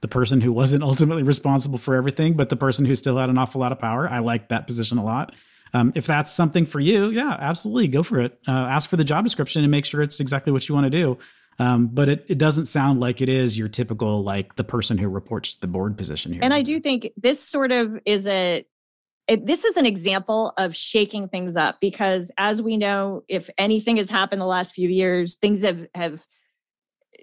the 0.00 0.08
person 0.08 0.40
who 0.40 0.52
wasn't 0.52 0.82
ultimately 0.90 1.22
responsible 1.22 1.78
for 1.78 1.94
everything, 1.94 2.34
but 2.34 2.48
the 2.48 2.56
person 2.56 2.84
who 2.84 2.94
still 2.94 3.16
had 3.16 3.30
an 3.30 3.38
awful 3.38 3.60
lot 3.60 3.72
of 3.72 3.78
power. 3.78 4.08
I 4.08 4.18
like 4.18 4.48
that 4.48 4.66
position 4.66 4.98
a 4.98 5.04
lot. 5.04 5.34
Um, 5.74 5.92
if 5.94 6.06
that's 6.06 6.32
something 6.32 6.66
for 6.66 6.80
you, 6.80 7.10
yeah, 7.10 7.36
absolutely 7.38 7.88
go 7.88 8.02
for 8.02 8.20
it. 8.20 8.38
Uh, 8.46 8.52
ask 8.52 8.88
for 8.88 8.96
the 8.96 9.04
job 9.04 9.24
description 9.24 9.62
and 9.62 9.70
make 9.70 9.84
sure 9.84 10.02
it's 10.02 10.20
exactly 10.20 10.52
what 10.52 10.68
you 10.68 10.74
want 10.74 10.84
to 10.86 10.90
do. 10.90 11.18
Um, 11.58 11.88
but 11.88 12.08
it, 12.08 12.26
it 12.28 12.38
doesn't 12.38 12.66
sound 12.66 13.00
like 13.00 13.20
it 13.20 13.28
is 13.28 13.58
your 13.58 13.68
typical 13.68 14.22
like 14.22 14.54
the 14.54 14.64
person 14.64 14.96
who 14.96 15.08
reports 15.08 15.54
to 15.54 15.60
the 15.60 15.66
board 15.66 15.96
position 15.96 16.32
here. 16.32 16.40
And 16.42 16.54
I 16.54 16.62
do 16.62 16.78
think 16.78 17.10
this 17.16 17.42
sort 17.42 17.72
of 17.72 17.98
is 18.04 18.26
a 18.26 18.64
it, 19.26 19.44
this 19.44 19.64
is 19.64 19.76
an 19.76 19.84
example 19.84 20.54
of 20.56 20.74
shaking 20.74 21.28
things 21.28 21.56
up 21.56 21.80
because 21.80 22.32
as 22.38 22.62
we 22.62 22.76
know 22.76 23.24
if 23.28 23.50
anything 23.58 23.98
has 23.98 24.08
happened 24.08 24.40
the 24.40 24.46
last 24.46 24.74
few 24.74 24.88
years 24.88 25.34
things 25.34 25.62
have 25.62 25.86
have 25.94 26.24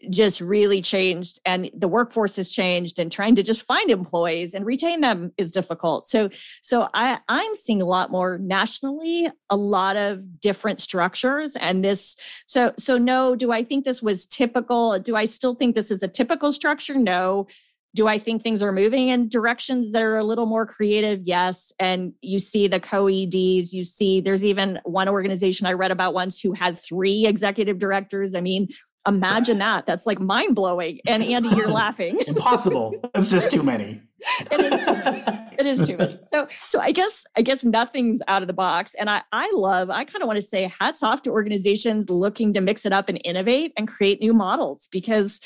just 0.10 0.42
really 0.42 0.82
changed 0.82 1.40
and 1.46 1.70
the 1.76 1.88
workforce 1.88 2.36
has 2.36 2.52
changed 2.52 3.00
and 3.00 3.12
trying 3.12 3.36
to 3.36 3.44
just 3.44 3.66
find 3.66 3.90
employees 3.90 4.54
and 4.54 4.66
retain 4.66 5.02
them 5.02 5.32
is 5.38 5.52
difficult 5.52 6.08
so 6.08 6.30
so 6.62 6.88
i 6.94 7.20
i'm 7.28 7.56
seeing 7.56 7.82
a 7.82 7.86
lot 7.86 8.12
more 8.12 8.38
nationally 8.38 9.28
a 9.50 9.56
lot 9.56 9.96
of 9.98 10.40
different 10.40 10.80
structures 10.80 11.56
and 11.56 11.84
this 11.84 12.16
so 12.48 12.74
so 12.78 12.98
no 12.98 13.36
do 13.36 13.52
i 13.52 13.64
think 13.64 13.86
this 13.86 14.02
was 14.02 14.26
typical 14.26 14.98
do 15.00 15.16
i 15.16 15.26
still 15.26 15.56
think 15.56 15.76
this 15.76 15.92
is 15.92 16.04
a 16.04 16.08
typical 16.08 16.52
structure 16.52 16.96
no 16.96 17.48
do 17.96 18.10
I 18.10 18.18
think 18.18 18.42
things 18.42 18.62
are 18.62 18.74
moving 18.74 19.08
in 19.08 19.30
directions 19.30 19.94
that 19.94 20.02
are 20.02 20.18
a 20.18 20.24
little 20.24 20.46
more 20.46 20.66
creative? 20.66 21.22
Yes. 21.24 21.72
And 21.80 22.12
you 22.22 22.40
see 22.40 22.68
the 22.68 22.80
co 22.80 23.08
EDs, 23.08 23.74
you 23.74 23.86
see 23.86 24.20
there's 24.20 24.44
even 24.44 24.80
one 24.84 25.08
organization 25.08 25.66
I 25.66 25.74
read 25.74 25.92
about 25.92 26.14
once 26.14 26.42
who 26.42 26.52
had 26.52 26.78
three 26.78 27.26
executive 27.26 27.80
directors. 27.80 28.36
I 28.36 28.42
mean, 28.42 28.68
Imagine 29.08 29.60
that. 29.60 29.86
That's 29.86 30.06
like 30.06 30.20
mind 30.20 30.56
blowing. 30.56 31.00
And 31.06 31.24
Andy, 31.24 31.50
you're 31.50 31.70
laughing. 31.70 32.20
Impossible. 32.28 32.96
It's 33.14 33.30
just 33.30 33.52
too 33.52 33.62
many. 33.62 34.02
it 34.52 34.60
is 34.60 34.86
too 34.86 34.94
many. 34.94 35.24
It 35.60 35.66
is 35.68 35.88
too 35.88 35.98
many. 35.98 36.20
So 36.24 36.48
so 36.66 36.80
I 36.80 36.92
guess 36.92 37.26
I 37.38 37.42
guess 37.42 37.64
nothing's 37.64 38.22
out 38.28 38.42
of 38.42 38.48
the 38.48 38.54
box. 38.54 38.96
And 38.96 39.10
I 39.10 39.22
I 39.32 39.52
love, 39.54 39.90
I 39.90 40.06
kind 40.06 40.24
of 40.24 40.28
want 40.28 40.38
to 40.38 40.42
say 40.42 40.72
hats 40.80 41.04
off 41.04 41.22
to 41.24 41.32
organizations 41.32 42.10
looking 42.10 42.54
to 42.54 42.62
mix 42.62 42.86
it 42.86 42.94
up 42.94 43.10
and 43.10 43.22
innovate 43.24 43.74
and 43.78 43.88
create 43.88 44.20
new 44.22 44.34
models 44.34 44.88
because 44.92 45.40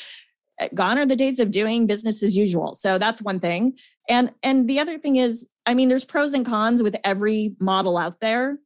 uh, 0.60 0.67
gone 0.74 0.98
are 0.98 1.06
the 1.06 1.15
days 1.15 1.39
of 1.39 1.52
doing 1.52 1.88
business 1.88 2.24
as 2.24 2.38
usual. 2.38 2.74
So 2.74 2.98
that's 2.98 3.22
one 3.22 3.39
thing. 3.39 3.78
And 4.08 4.32
and 4.43 4.69
the 4.69 4.80
other 4.80 4.98
thing 4.98 5.17
is, 5.17 5.50
I 5.65 5.74
mean, 5.74 5.89
there's 5.89 6.06
pros 6.06 6.34
and 6.34 6.45
cons 6.45 6.82
with 6.82 6.95
every 7.04 7.56
model 7.60 7.98
out 7.98 8.22
there. 8.22 8.58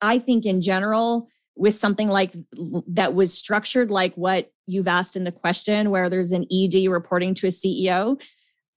I 0.00 0.18
think 0.18 0.46
in 0.46 0.62
general, 0.62 1.28
with 1.60 1.74
something 1.74 2.08
like 2.08 2.34
that 2.88 3.14
was 3.14 3.32
structured 3.32 3.90
like 3.90 4.14
what 4.14 4.50
you've 4.66 4.88
asked 4.88 5.16
in 5.16 5.24
the 5.24 5.32
question 5.32 5.90
where 5.90 6.08
there's 6.08 6.32
an 6.32 6.46
ed 6.52 6.74
reporting 6.88 7.34
to 7.34 7.46
a 7.46 7.50
ceo 7.50 8.20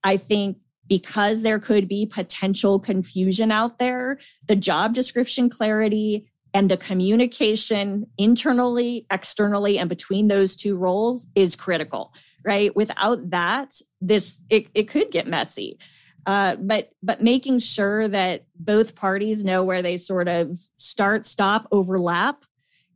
i 0.03 0.17
think 0.17 0.57
because 0.87 1.41
there 1.41 1.59
could 1.59 1.87
be 1.87 2.05
potential 2.05 2.79
confusion 2.79 3.51
out 3.51 3.79
there 3.79 4.19
the 4.47 4.55
job 4.55 4.93
description 4.93 5.49
clarity 5.49 6.27
and 6.53 6.69
the 6.69 6.77
communication 6.77 8.05
internally 8.17 9.07
externally 9.09 9.79
and 9.79 9.89
between 9.89 10.27
those 10.27 10.55
two 10.55 10.75
roles 10.75 11.27
is 11.35 11.55
critical 11.55 12.13
right? 12.43 12.75
Without 12.75 13.29
that 13.31 13.79
this 14.01 14.43
it, 14.49 14.67
it 14.73 14.83
could 14.83 15.11
get 15.11 15.27
messy. 15.27 15.79
Uh, 16.25 16.55
but 16.55 16.89
but 17.01 17.21
making 17.21 17.59
sure 17.59 18.07
that 18.07 18.45
both 18.55 18.95
parties 18.95 19.43
know 19.43 19.63
where 19.63 19.81
they 19.81 19.97
sort 19.97 20.27
of 20.27 20.57
start 20.77 21.25
stop 21.25 21.67
overlap 21.71 22.45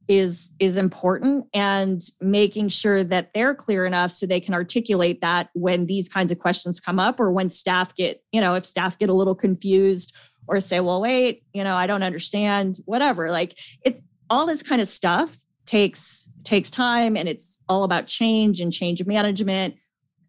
is 0.08 0.52
is 0.60 0.78
important 0.78 1.46
and 1.54 2.02
making 2.22 2.70
sure 2.70 3.04
that 3.04 3.34
they're 3.34 3.54
clear 3.54 3.86
enough 3.86 4.12
so 4.12 4.26
they 4.26 4.39
can 4.39 4.54
articulate 4.54 5.20
that 5.22 5.50
when 5.54 5.86
these 5.86 6.08
kinds 6.08 6.32
of 6.32 6.39
questions 6.39 6.80
come 6.80 7.00
up 7.00 7.20
or 7.20 7.32
when 7.32 7.50
staff 7.50 7.93
get 7.96 8.24
you 8.32 8.39
know 8.39 8.56
if 8.56 8.65
staff 8.65 8.98
get 8.98 9.10
a 9.10 9.13
little 9.13 9.36
confused 9.36 10.15
or 10.48 10.60
say 10.60 10.80
well 10.80 11.02
wait 11.02 11.43
you 11.54 11.63
know 11.63 11.76
i 11.76 11.86
don't 11.86 12.04
understand 12.04 12.80
whatever. 12.86 13.32
Like 13.32 13.60
it's 13.84 14.02
all 14.30 14.46
this 14.46 14.63
kind 14.63 14.82
of 14.82 14.88
stuff 14.88 15.38
takes 15.65 16.32
takes 16.43 16.72
time 16.72 17.15
and 17.15 17.28
it's 17.28 17.62
all 17.70 17.84
about 17.84 18.08
change 18.08 18.62
and 18.62 18.72
change 18.72 19.06
management. 19.06 19.76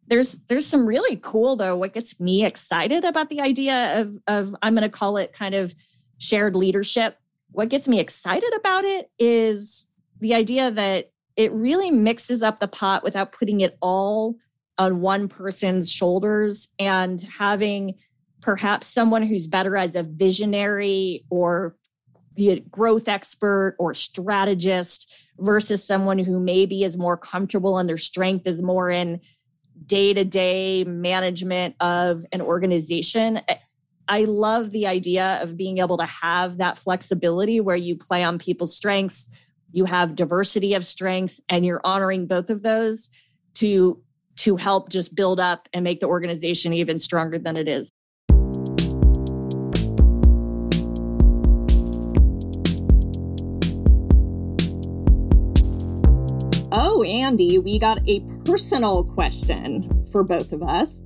There's 0.09 0.33
there's 0.49 0.67
some 0.67 0.87
really 0.87 1.17
cool 1.17 1.57
though 1.57 1.77
what 1.77 1.95
gets 1.95 2.19
me 2.21 2.45
excited 2.45 3.05
about 3.05 3.31
the 3.31 3.41
idea 3.41 4.01
of 4.01 4.17
of 4.27 4.57
i'm 4.63 4.75
going 4.75 4.83
to 4.83 4.89
call 4.89 5.19
it 5.19 5.33
kind 5.35 5.55
of 5.55 5.75
shared 6.19 6.57
leadership 6.57 7.19
what 7.51 7.69
gets 7.69 7.89
me 7.89 7.99
excited 8.01 8.53
about 8.57 8.85
it 8.85 9.11
is 9.19 9.89
the 10.21 10.35
idea 10.35 10.71
that 10.71 11.11
it 11.37 11.53
really 11.53 11.91
mixes 11.91 12.43
up 12.43 12.59
the 12.59 12.69
pot 12.69 13.05
without 13.05 13.33
putting 13.33 13.61
it 13.61 13.77
all 13.81 14.37
on 14.77 15.01
one 15.01 15.29
person's 15.29 15.91
shoulders 15.91 16.69
and 16.79 17.23
having 17.23 17.95
perhaps 18.41 18.87
someone 18.87 19.23
who's 19.23 19.47
better 19.47 19.77
as 19.77 19.95
a 19.95 20.03
visionary 20.03 21.25
or 21.31 21.77
growth 22.71 23.09
expert 23.09 23.75
or 23.81 23.95
strategist 23.95 25.13
versus 25.39 25.83
someone 25.83 26.19
who 26.19 26.39
maybe 26.39 26.85
is 26.85 26.97
more 26.97 27.17
comfortable 27.17 27.79
and 27.79 27.89
their 27.89 27.99
strength 27.99 28.47
is 28.47 28.63
more 28.63 28.91
in 28.91 29.21
day-to-day 29.87 30.85
management 30.85 31.75
of 31.81 32.25
an 32.33 32.41
organization 32.41 33.41
I 34.11 34.25
love 34.25 34.71
the 34.71 34.87
idea 34.87 35.39
of 35.43 35.55
being 35.55 35.79
able 35.79 35.99
to 35.99 36.07
have 36.07 36.57
that 36.57 36.79
flexibility 36.79 37.61
where 37.61 37.77
you 37.77 37.95
play 37.95 38.25
on 38.25 38.39
people's 38.39 38.75
strengths, 38.75 39.29
you 39.71 39.85
have 39.85 40.15
diversity 40.15 40.73
of 40.73 40.87
strengths, 40.87 41.43
and 41.51 41.67
you're 41.67 41.83
honoring 41.85 42.27
both 42.27 42.49
of 42.49 42.63
those 42.63 43.11
to 43.55 44.03
to 44.37 44.57
help 44.57 44.89
just 44.89 45.15
build 45.15 45.39
up 45.41 45.69
and 45.75 45.85
make 45.85 46.01
the 46.01 46.07
organization 46.07 46.73
even 46.73 46.99
stronger 47.01 47.39
than 47.39 47.57
it 47.59 47.69
is. 47.69 47.93
Oh, 56.71 57.03
Andy, 57.03 57.59
we 57.59 57.79
got 57.79 57.99
a 58.09 58.21
personal 58.47 59.05
question 59.05 60.07
for 60.07 60.23
both 60.23 60.53
of 60.53 60.63
us. 60.63 61.03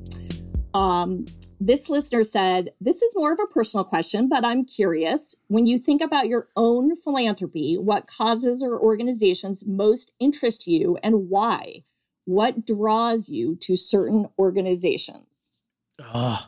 Um, 0.75 1.25
this 1.67 1.89
listener 1.89 2.25
said, 2.25 2.73
This 2.81 3.03
is 3.03 3.15
more 3.15 3.33
of 3.33 3.39
a 3.43 3.47
personal 3.47 3.85
question, 3.85 4.29
but 4.29 4.45
I'm 4.45 4.65
curious. 4.65 5.35
When 5.49 5.67
you 5.67 5.79
think 5.79 6.01
about 6.03 6.27
your 6.27 6.49
own 6.57 6.97
philanthropy, 6.97 7.77
what 7.77 8.09
causes 8.09 8.63
or 8.63 8.81
organizations 8.81 9.65
most 9.67 10.13
interest 10.19 10.67
you 10.67 10.99
and 11.03 11.29
why? 11.29 11.85
What 12.25 12.67
draws 12.67 13.29
you 13.29 13.57
to 13.63 13.77
certain 13.77 14.29
organizations? 14.39 15.53
Oh, 16.01 16.47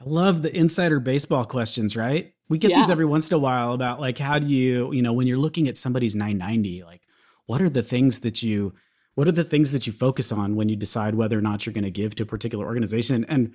I 0.00 0.04
love 0.04 0.42
the 0.42 0.56
insider 0.56 1.00
baseball 1.00 1.44
questions, 1.44 1.96
right? 1.96 2.32
We 2.48 2.58
get 2.58 2.70
Yeah. 2.70 2.80
these 2.80 2.90
every 2.90 3.06
once 3.06 3.30
in 3.30 3.34
a 3.34 3.38
while 3.38 3.72
about 3.72 4.00
like 4.00 4.18
how 4.18 4.38
do 4.38 4.46
you, 4.46 4.92
you 4.92 5.02
know, 5.02 5.12
when 5.12 5.26
you're 5.26 5.38
looking 5.38 5.68
at 5.68 5.76
somebody's 5.76 6.14
990, 6.14 6.82
like 6.84 7.02
what 7.46 7.60
are 7.60 7.70
the 7.70 7.82
things 7.82 8.20
that 8.20 8.42
you 8.42 8.72
what 9.14 9.28
are 9.28 9.32
the 9.32 9.44
things 9.44 9.70
that 9.70 9.86
you 9.86 9.92
focus 9.92 10.32
on 10.32 10.56
when 10.56 10.68
you 10.68 10.74
decide 10.74 11.14
whether 11.14 11.38
or 11.38 11.40
not 11.40 11.64
you're 11.64 11.72
going 11.72 11.84
to 11.84 11.90
give 11.90 12.16
to 12.16 12.24
a 12.24 12.26
particular 12.26 12.66
organization? 12.66 13.24
And 13.28 13.54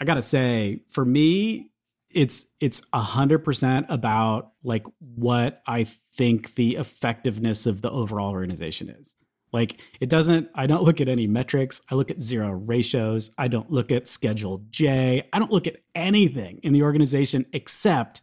I 0.00 0.04
got 0.04 0.14
to 0.14 0.22
say, 0.22 0.82
for 0.88 1.04
me, 1.04 1.70
it's 2.14 2.46
it's 2.60 2.82
a 2.92 3.00
hundred 3.00 3.40
percent 3.40 3.86
about 3.88 4.52
like 4.62 4.86
what 4.98 5.62
I 5.66 5.84
think 5.84 6.54
the 6.54 6.76
effectiveness 6.76 7.66
of 7.66 7.82
the 7.82 7.90
overall 7.90 8.30
organization 8.30 8.88
is. 8.88 9.14
Like 9.52 9.80
it 10.00 10.08
doesn't, 10.08 10.50
I 10.54 10.66
don't 10.66 10.82
look 10.82 11.00
at 11.00 11.08
any 11.08 11.26
metrics. 11.26 11.80
I 11.90 11.94
look 11.94 12.10
at 12.10 12.20
zero 12.20 12.50
ratios. 12.50 13.30
I 13.38 13.48
don't 13.48 13.70
look 13.70 13.92
at 13.92 14.06
schedule 14.06 14.64
J. 14.70 15.28
I 15.32 15.38
don't 15.38 15.52
look 15.52 15.66
at 15.66 15.76
anything 15.94 16.60
in 16.62 16.72
the 16.72 16.82
organization 16.82 17.46
except 17.52 18.22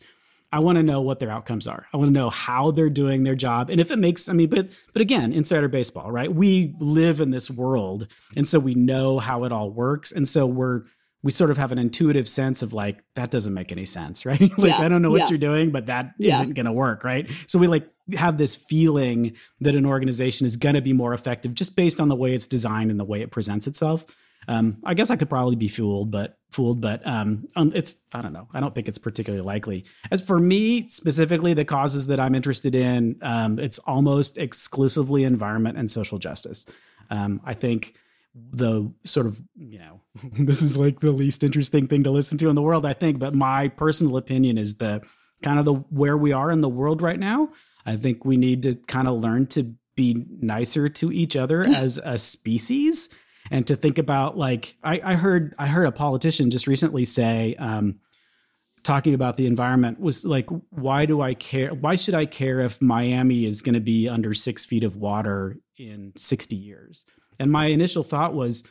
I 0.51 0.59
want 0.59 0.77
to 0.77 0.83
know 0.83 1.01
what 1.01 1.17
their 1.17 1.31
outcomes 1.31 1.67
are. 1.67 1.88
I 1.91 1.97
want 1.97 2.09
to 2.09 2.13
know 2.13 2.29
how 2.29 2.69
they're 2.69 2.89
doing 2.89 3.23
their 3.23 3.33
job. 3.33 3.71
And 3.71 3.81
if 3.81 3.89
it 3.89 3.97
makes, 3.97 4.29
I 4.29 4.33
mean, 4.33 4.49
but 4.49 4.69
but 4.93 5.01
again, 5.01 5.33
insider 5.33 5.67
baseball, 5.67 6.12
right? 6.12 6.31
We 6.31 6.75
live 6.79 7.19
in 7.19 7.31
this 7.31 7.49
world. 7.49 8.07
And 8.36 8.47
so 8.47 8.59
we 8.59 8.75
know 8.75 9.17
how 9.17 9.45
it 9.45 9.51
all 9.51 9.71
works. 9.71 10.12
And 10.12 10.29
so 10.29 10.45
we're 10.45 10.83
we 11.23 11.31
sort 11.31 11.49
of 11.51 11.57
have 11.57 11.71
an 11.71 11.79
intuitive 11.79 12.27
sense 12.27 12.62
of 12.62 12.73
like 12.73 13.01
that 13.15 13.31
doesn't 13.31 13.53
make 13.53 13.71
any 13.71 13.86
sense 13.86 14.25
right? 14.31 14.41
Like 14.41 14.71
Yeah, 14.71 14.79
i 14.81 14.88
don't 14.89 15.01
know 15.01 15.09
what 15.12 15.21
yeah. 15.21 15.29
you're 15.29 15.38
doing 15.38 15.71
but 15.71 15.86
that 15.88 16.13
Yeah. 16.19 16.39
not 16.39 16.53
going 16.53 16.65
to 16.65 16.71
work 16.71 17.03
right? 17.03 17.29
So 17.47 17.57
we 17.59 17.67
like 17.67 17.89
have 18.17 18.38
this 18.38 18.55
feeling 18.55 19.36
that 19.62 19.75
an 19.75 19.86
organization 19.86 20.45
is 20.45 20.57
going 20.57 20.75
to 20.75 20.81
be 20.81 20.93
more 20.93 21.13
effective 21.13 21.53
just 21.55 21.75
based 21.75 21.99
on 21.99 22.09
the 22.09 22.15
way 22.15 22.33
it's 22.33 22.47
designed 22.47 22.91
and 22.91 22.99
the 22.99 23.05
way 23.05 23.21
it 23.21 23.31
presents 23.31 23.65
itself. 23.67 24.05
Um, 24.45 24.79
i 24.83 24.93
guess 24.93 25.09
i 25.09 25.15
could 25.15 25.29
probably 25.29 25.55
be 25.55 25.69
fooled 25.69 26.12
but 26.12 26.38
fooled 26.51 26.81
but 26.81 26.99
um, 27.07 27.47
um, 27.55 27.71
it's 27.73 27.95
i 28.13 28.21
don't 28.21 28.33
know. 28.33 28.49
I 28.53 28.59
don't 28.59 28.75
think 28.75 28.89
it's 28.89 28.97
particularly 28.97 29.41
likely. 29.45 29.86
As 30.12 30.19
for 30.19 30.38
me 30.38 30.89
specifically 30.89 31.53
the 31.53 31.63
causes 31.63 32.07
that 32.07 32.19
i'm 32.19 32.36
interested 32.36 32.75
in 32.75 33.15
um, 33.21 33.57
it's 33.57 33.79
almost 33.79 34.38
exclusively 34.38 35.23
environment 35.23 35.77
and 35.77 35.89
social 35.89 36.19
justice. 36.19 36.65
Um, 37.09 37.39
i 37.45 37.53
think 37.53 37.95
the 38.35 38.91
sort 39.03 39.27
of 39.27 39.41
you 39.55 39.79
know 39.79 40.01
this 40.33 40.61
is 40.61 40.75
like 40.75 40.99
the 40.99 41.11
least 41.11 41.43
interesting 41.43 41.87
thing 41.87 42.03
to 42.03 42.11
listen 42.11 42.37
to 42.37 42.49
in 42.49 42.55
the 42.55 42.61
world 42.61 42.85
i 42.85 42.93
think 42.93 43.19
but 43.19 43.35
my 43.35 43.67
personal 43.67 44.17
opinion 44.17 44.57
is 44.57 44.77
the 44.77 45.01
kind 45.41 45.59
of 45.59 45.65
the 45.65 45.73
where 45.73 46.17
we 46.17 46.31
are 46.31 46.51
in 46.51 46.61
the 46.61 46.69
world 46.69 47.01
right 47.01 47.19
now 47.19 47.49
i 47.85 47.95
think 47.95 48.25
we 48.25 48.37
need 48.37 48.63
to 48.63 48.75
kind 48.87 49.07
of 49.07 49.19
learn 49.19 49.45
to 49.45 49.75
be 49.95 50.25
nicer 50.39 50.89
to 50.89 51.11
each 51.11 51.35
other 51.35 51.63
as 51.75 51.99
a 52.03 52.17
species 52.17 53.09
and 53.51 53.67
to 53.67 53.75
think 53.75 53.97
about 53.97 54.37
like 54.37 54.75
I, 54.83 54.99
I 55.03 55.15
heard 55.15 55.53
i 55.59 55.67
heard 55.67 55.85
a 55.85 55.91
politician 55.91 56.49
just 56.49 56.67
recently 56.67 57.05
say 57.05 57.55
um, 57.55 57.99
talking 58.81 59.13
about 59.13 59.37
the 59.37 59.45
environment 59.45 59.99
was 59.99 60.25
like 60.25 60.47
why 60.71 61.05
do 61.05 61.21
i 61.21 61.35
care 61.35 61.73
why 61.73 61.95
should 61.95 62.15
i 62.15 62.25
care 62.25 62.59
if 62.61 62.81
miami 62.81 63.45
is 63.45 63.61
going 63.61 63.75
to 63.75 63.79
be 63.81 64.09
under 64.09 64.33
six 64.33 64.65
feet 64.65 64.83
of 64.83 64.95
water 64.95 65.57
in 65.77 66.13
60 66.15 66.55
years 66.55 67.05
and 67.43 67.51
my 67.51 67.65
initial 67.67 68.03
thought 68.03 68.34
was 68.34 68.63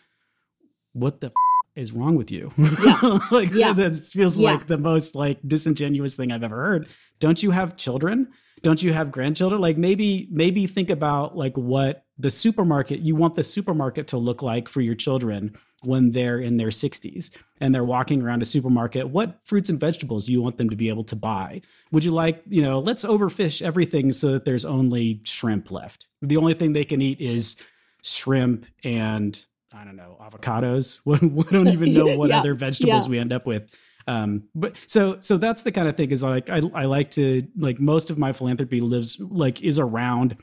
what 0.92 1.20
the 1.20 1.28
f- 1.28 1.32
is 1.76 1.92
wrong 1.92 2.16
with 2.16 2.30
you? 2.30 2.50
Yeah. 2.58 3.18
like 3.30 3.52
Yeah. 3.52 3.72
that 3.72 3.96
feels 3.96 4.38
Yeah. 4.38 4.52
like 4.52 4.66
the 4.66 4.78
most 4.78 5.14
like 5.14 5.38
disingenuous 5.46 6.16
thing 6.16 6.32
i've 6.32 6.42
ever 6.42 6.56
heard. 6.56 6.88
Don't 7.18 7.42
you 7.42 7.50
have 7.52 7.76
children? 7.76 8.28
Don't 8.62 8.82
you 8.82 8.92
have 8.92 9.10
grandchildren? 9.10 9.60
Like 9.60 9.76
maybe 9.78 10.28
maybe 10.30 10.66
think 10.66 10.90
about 10.90 11.36
like 11.36 11.56
what 11.56 12.04
the 12.18 12.30
supermarket 12.30 13.00
you 13.00 13.14
want 13.16 13.34
the 13.34 13.42
supermarket 13.42 14.06
to 14.08 14.18
look 14.18 14.42
like 14.42 14.68
for 14.68 14.80
your 14.80 14.94
children 14.94 15.54
when 15.84 16.12
they're 16.12 16.38
in 16.38 16.58
their 16.58 16.68
60s 16.68 17.30
and 17.60 17.74
they're 17.74 17.82
walking 17.96 18.22
around 18.22 18.40
a 18.42 18.44
supermarket. 18.44 19.08
What 19.08 19.38
fruits 19.42 19.68
and 19.68 19.80
vegetables 19.80 20.26
do 20.26 20.32
you 20.32 20.40
want 20.40 20.56
them 20.58 20.70
to 20.70 20.76
be 20.76 20.88
able 20.90 21.02
to 21.04 21.16
buy? 21.16 21.62
Would 21.90 22.04
you 22.04 22.12
like 22.12 22.42
you 22.46 22.62
know 22.62 22.78
let's 22.78 23.04
overfish 23.04 23.62
everything 23.62 24.12
so 24.12 24.32
that 24.32 24.44
there's 24.44 24.64
only 24.64 25.22
shrimp 25.24 25.70
left. 25.72 26.06
The 26.20 26.36
only 26.36 26.54
thing 26.54 26.72
they 26.74 26.84
can 26.84 27.00
eat 27.02 27.20
is 27.20 27.56
shrimp 28.02 28.66
and 28.84 29.46
i 29.72 29.84
don't 29.84 29.96
know 29.96 30.16
avocados 30.20 30.98
we 31.04 31.42
don't 31.44 31.68
even 31.68 31.94
know 31.94 32.16
what 32.18 32.28
Yeah, 32.30 32.40
other 32.40 32.54
vegetables 32.54 33.06
yeah. 33.06 33.10
we 33.10 33.18
end 33.18 33.32
up 33.32 33.46
with 33.46 33.74
um 34.06 34.44
but 34.54 34.74
so 34.86 35.18
so 35.20 35.36
that's 35.38 35.62
the 35.62 35.70
kind 35.72 35.88
of 35.88 35.96
thing 35.96 36.10
is 36.10 36.22
like 36.24 36.50
I, 36.50 36.60
I 36.74 36.84
like 36.86 37.12
to 37.12 37.46
like 37.56 37.78
most 37.78 38.10
of 38.10 38.18
my 38.18 38.32
philanthropy 38.32 38.80
lives 38.80 39.20
like 39.20 39.62
is 39.62 39.78
around 39.78 40.36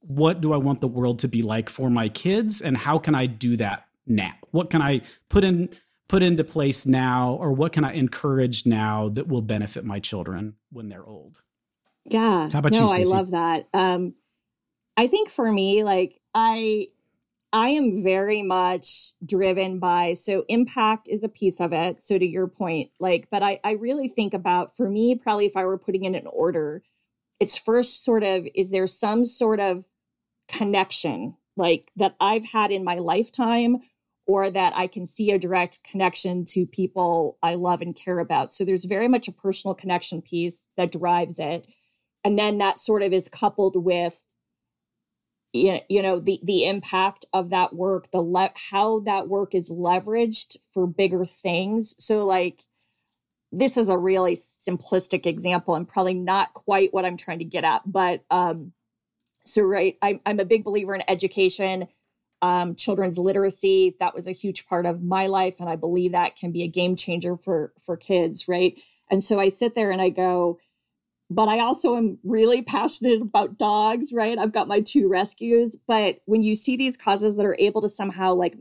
what 0.00 0.40
do 0.42 0.52
i 0.52 0.56
want 0.58 0.80
the 0.80 0.88
world 0.88 1.18
to 1.20 1.28
be 1.28 1.40
like 1.42 1.68
for 1.70 1.88
my 1.90 2.08
kids 2.10 2.60
and 2.60 2.76
how 2.76 2.98
can 2.98 3.14
i 3.14 3.24
do 3.26 3.56
that 3.56 3.86
now 4.06 4.34
what 4.50 4.68
can 4.68 4.82
i 4.82 5.00
put 5.30 5.42
in 5.44 5.70
put 6.08 6.22
into 6.22 6.44
place 6.44 6.84
now 6.86 7.32
or 7.40 7.52
what 7.52 7.72
can 7.72 7.84
i 7.84 7.92
encourage 7.94 8.66
now 8.66 9.08
that 9.08 9.26
will 9.26 9.42
benefit 9.42 9.84
my 9.84 9.98
children 9.98 10.54
when 10.70 10.88
they're 10.90 11.04
old 11.04 11.40
Yeah. 12.04 12.48
How 12.50 12.58
about 12.60 12.72
no, 12.72 12.92
you, 12.94 13.00
I 13.00 13.04
love 13.04 13.30
that. 13.32 13.66
Um, 13.74 14.14
I 14.96 15.08
think 15.08 15.28
for 15.30 15.50
me, 15.50 15.82
like 15.82 16.20
I 16.34 16.88
I 17.56 17.70
am 17.70 18.02
very 18.02 18.42
much 18.42 19.14
driven 19.24 19.78
by 19.78 20.12
so 20.12 20.44
impact 20.46 21.08
is 21.08 21.24
a 21.24 21.28
piece 21.30 21.58
of 21.58 21.72
it. 21.72 22.02
So 22.02 22.18
to 22.18 22.26
your 22.26 22.48
point, 22.48 22.90
like, 23.00 23.28
but 23.30 23.42
I, 23.42 23.60
I 23.64 23.72
really 23.72 24.08
think 24.08 24.34
about 24.34 24.76
for 24.76 24.90
me, 24.90 25.14
probably 25.14 25.46
if 25.46 25.56
I 25.56 25.64
were 25.64 25.78
putting 25.78 26.04
in 26.04 26.14
an 26.14 26.26
order, 26.26 26.82
it's 27.40 27.56
first 27.56 28.04
sort 28.04 28.24
of 28.24 28.46
is 28.54 28.70
there 28.70 28.86
some 28.86 29.24
sort 29.24 29.60
of 29.60 29.86
connection 30.48 31.34
like 31.56 31.90
that 31.96 32.14
I've 32.20 32.44
had 32.44 32.72
in 32.72 32.84
my 32.84 32.96
lifetime 32.98 33.78
or 34.26 34.50
that 34.50 34.76
I 34.76 34.86
can 34.86 35.06
see 35.06 35.30
a 35.30 35.38
direct 35.38 35.82
connection 35.82 36.44
to 36.48 36.66
people 36.66 37.38
I 37.42 37.54
love 37.54 37.80
and 37.80 37.96
care 37.96 38.18
about. 38.18 38.52
So 38.52 38.66
there's 38.66 38.84
very 38.84 39.08
much 39.08 39.28
a 39.28 39.32
personal 39.32 39.74
connection 39.74 40.20
piece 40.20 40.68
that 40.76 40.92
drives 40.92 41.38
it. 41.38 41.64
And 42.22 42.38
then 42.38 42.58
that 42.58 42.78
sort 42.78 43.02
of 43.02 43.14
is 43.14 43.28
coupled 43.28 43.82
with 43.82 44.22
you 45.88 46.02
know 46.02 46.20
the 46.20 46.40
the 46.42 46.66
impact 46.66 47.24
of 47.32 47.50
that 47.50 47.74
work 47.74 48.10
the 48.10 48.20
le- 48.20 48.52
how 48.54 49.00
that 49.00 49.28
work 49.28 49.54
is 49.54 49.70
leveraged 49.70 50.56
for 50.72 50.86
bigger 50.86 51.24
things. 51.24 51.94
So 51.98 52.26
like 52.26 52.62
this 53.52 53.76
is 53.76 53.88
a 53.88 53.96
really 53.98 54.34
simplistic 54.34 55.26
example 55.26 55.74
and 55.74 55.88
probably 55.88 56.14
not 56.14 56.52
quite 56.52 56.92
what 56.92 57.04
i'm 57.04 57.16
trying 57.16 57.38
to 57.38 57.44
get 57.44 57.64
at 57.64 57.80
but 57.86 58.22
um 58.30 58.72
so 59.44 59.62
right 59.62 59.96
I, 60.02 60.20
i'm 60.26 60.40
a 60.40 60.44
big 60.44 60.64
believer 60.64 60.94
in 60.94 61.02
education 61.08 61.88
um, 62.42 62.74
children's 62.74 63.18
literacy. 63.18 63.96
That 63.98 64.14
was 64.14 64.28
a 64.28 64.32
huge 64.32 64.66
part 64.66 64.84
of 64.84 65.02
my 65.02 65.26
life 65.26 65.60
and 65.60 65.68
i 65.68 65.76
believe 65.76 66.12
that 66.12 66.36
can 66.36 66.52
be 66.52 66.62
a 66.64 66.68
game 66.68 66.96
changer 66.96 67.36
for 67.36 67.72
for 67.80 67.96
kids 67.96 68.46
right? 68.48 68.80
And 69.10 69.22
so 69.22 69.40
i 69.40 69.48
sit 69.48 69.74
there 69.74 69.90
and 69.90 70.02
i 70.02 70.10
go 70.10 70.58
but 71.30 71.48
I 71.48 71.58
also 71.58 71.96
am 71.96 72.18
really 72.24 72.62
passionate 72.62 73.20
about 73.20 73.58
dogs, 73.58 74.12
right? 74.12 74.38
I've 74.38 74.52
got 74.52 74.68
my 74.68 74.80
two 74.80 75.08
rescues. 75.08 75.76
But 75.86 76.16
when 76.26 76.42
you 76.42 76.54
see 76.54 76.76
these 76.76 76.96
causes 76.96 77.36
that 77.36 77.46
are 77.46 77.56
able 77.58 77.82
to 77.82 77.88
somehow 77.88 78.34
like 78.34 78.56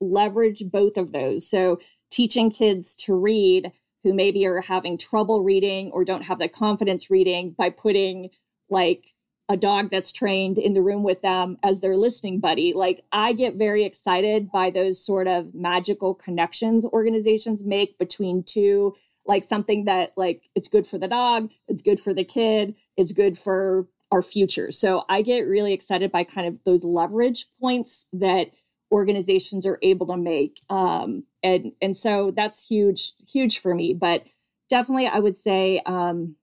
leverage 0.00 0.64
both 0.70 0.96
of 0.96 1.12
those, 1.12 1.48
so 1.48 1.80
teaching 2.10 2.50
kids 2.50 2.94
to 2.96 3.14
read 3.14 3.72
who 4.02 4.12
maybe 4.12 4.46
are 4.46 4.60
having 4.60 4.98
trouble 4.98 5.42
reading 5.42 5.90
or 5.92 6.04
don't 6.04 6.24
have 6.24 6.38
the 6.38 6.48
confidence 6.48 7.10
reading 7.10 7.54
by 7.56 7.70
putting 7.70 8.28
like 8.68 9.14
a 9.48 9.56
dog 9.56 9.90
that's 9.90 10.12
trained 10.12 10.58
in 10.58 10.74
the 10.74 10.82
room 10.82 11.02
with 11.02 11.22
them 11.22 11.58
as 11.62 11.80
their 11.80 11.96
listening 11.96 12.38
buddy. 12.38 12.74
Like 12.74 13.02
I 13.12 13.32
get 13.32 13.54
very 13.54 13.84
excited 13.84 14.50
by 14.50 14.70
those 14.70 15.04
sort 15.04 15.26
of 15.26 15.54
magical 15.54 16.14
connections 16.14 16.84
organizations 16.84 17.64
make 17.64 17.98
between 17.98 18.42
two 18.42 18.94
like 19.26 19.44
something 19.44 19.84
that 19.86 20.12
like 20.16 20.48
it's 20.54 20.68
good 20.68 20.86
for 20.86 20.98
the 20.98 21.08
dog 21.08 21.50
it's 21.68 21.82
good 21.82 21.98
for 21.98 22.12
the 22.12 22.24
kid 22.24 22.74
it's 22.96 23.12
good 23.12 23.36
for 23.36 23.86
our 24.14 24.22
future. 24.22 24.70
So 24.70 25.04
i 25.08 25.22
get 25.22 25.40
really 25.40 25.72
excited 25.72 26.12
by 26.12 26.24
kind 26.24 26.46
of 26.46 26.62
those 26.64 26.84
leverage 26.84 27.46
points 27.60 28.06
that 28.12 28.48
organizations 28.92 29.66
are 29.66 29.78
able 29.82 30.06
to 30.06 30.16
make 30.16 30.60
um, 30.70 31.24
and 31.42 31.72
and 31.82 31.96
so 31.96 32.30
that's 32.30 32.66
huge 32.66 33.12
huge 33.28 33.58
for 33.58 33.74
me. 33.74 33.92
But 33.92 34.24
definitely 34.70 35.06
i 35.06 35.18
would 35.18 35.36
say 35.36 35.80
um, 35.86 36.36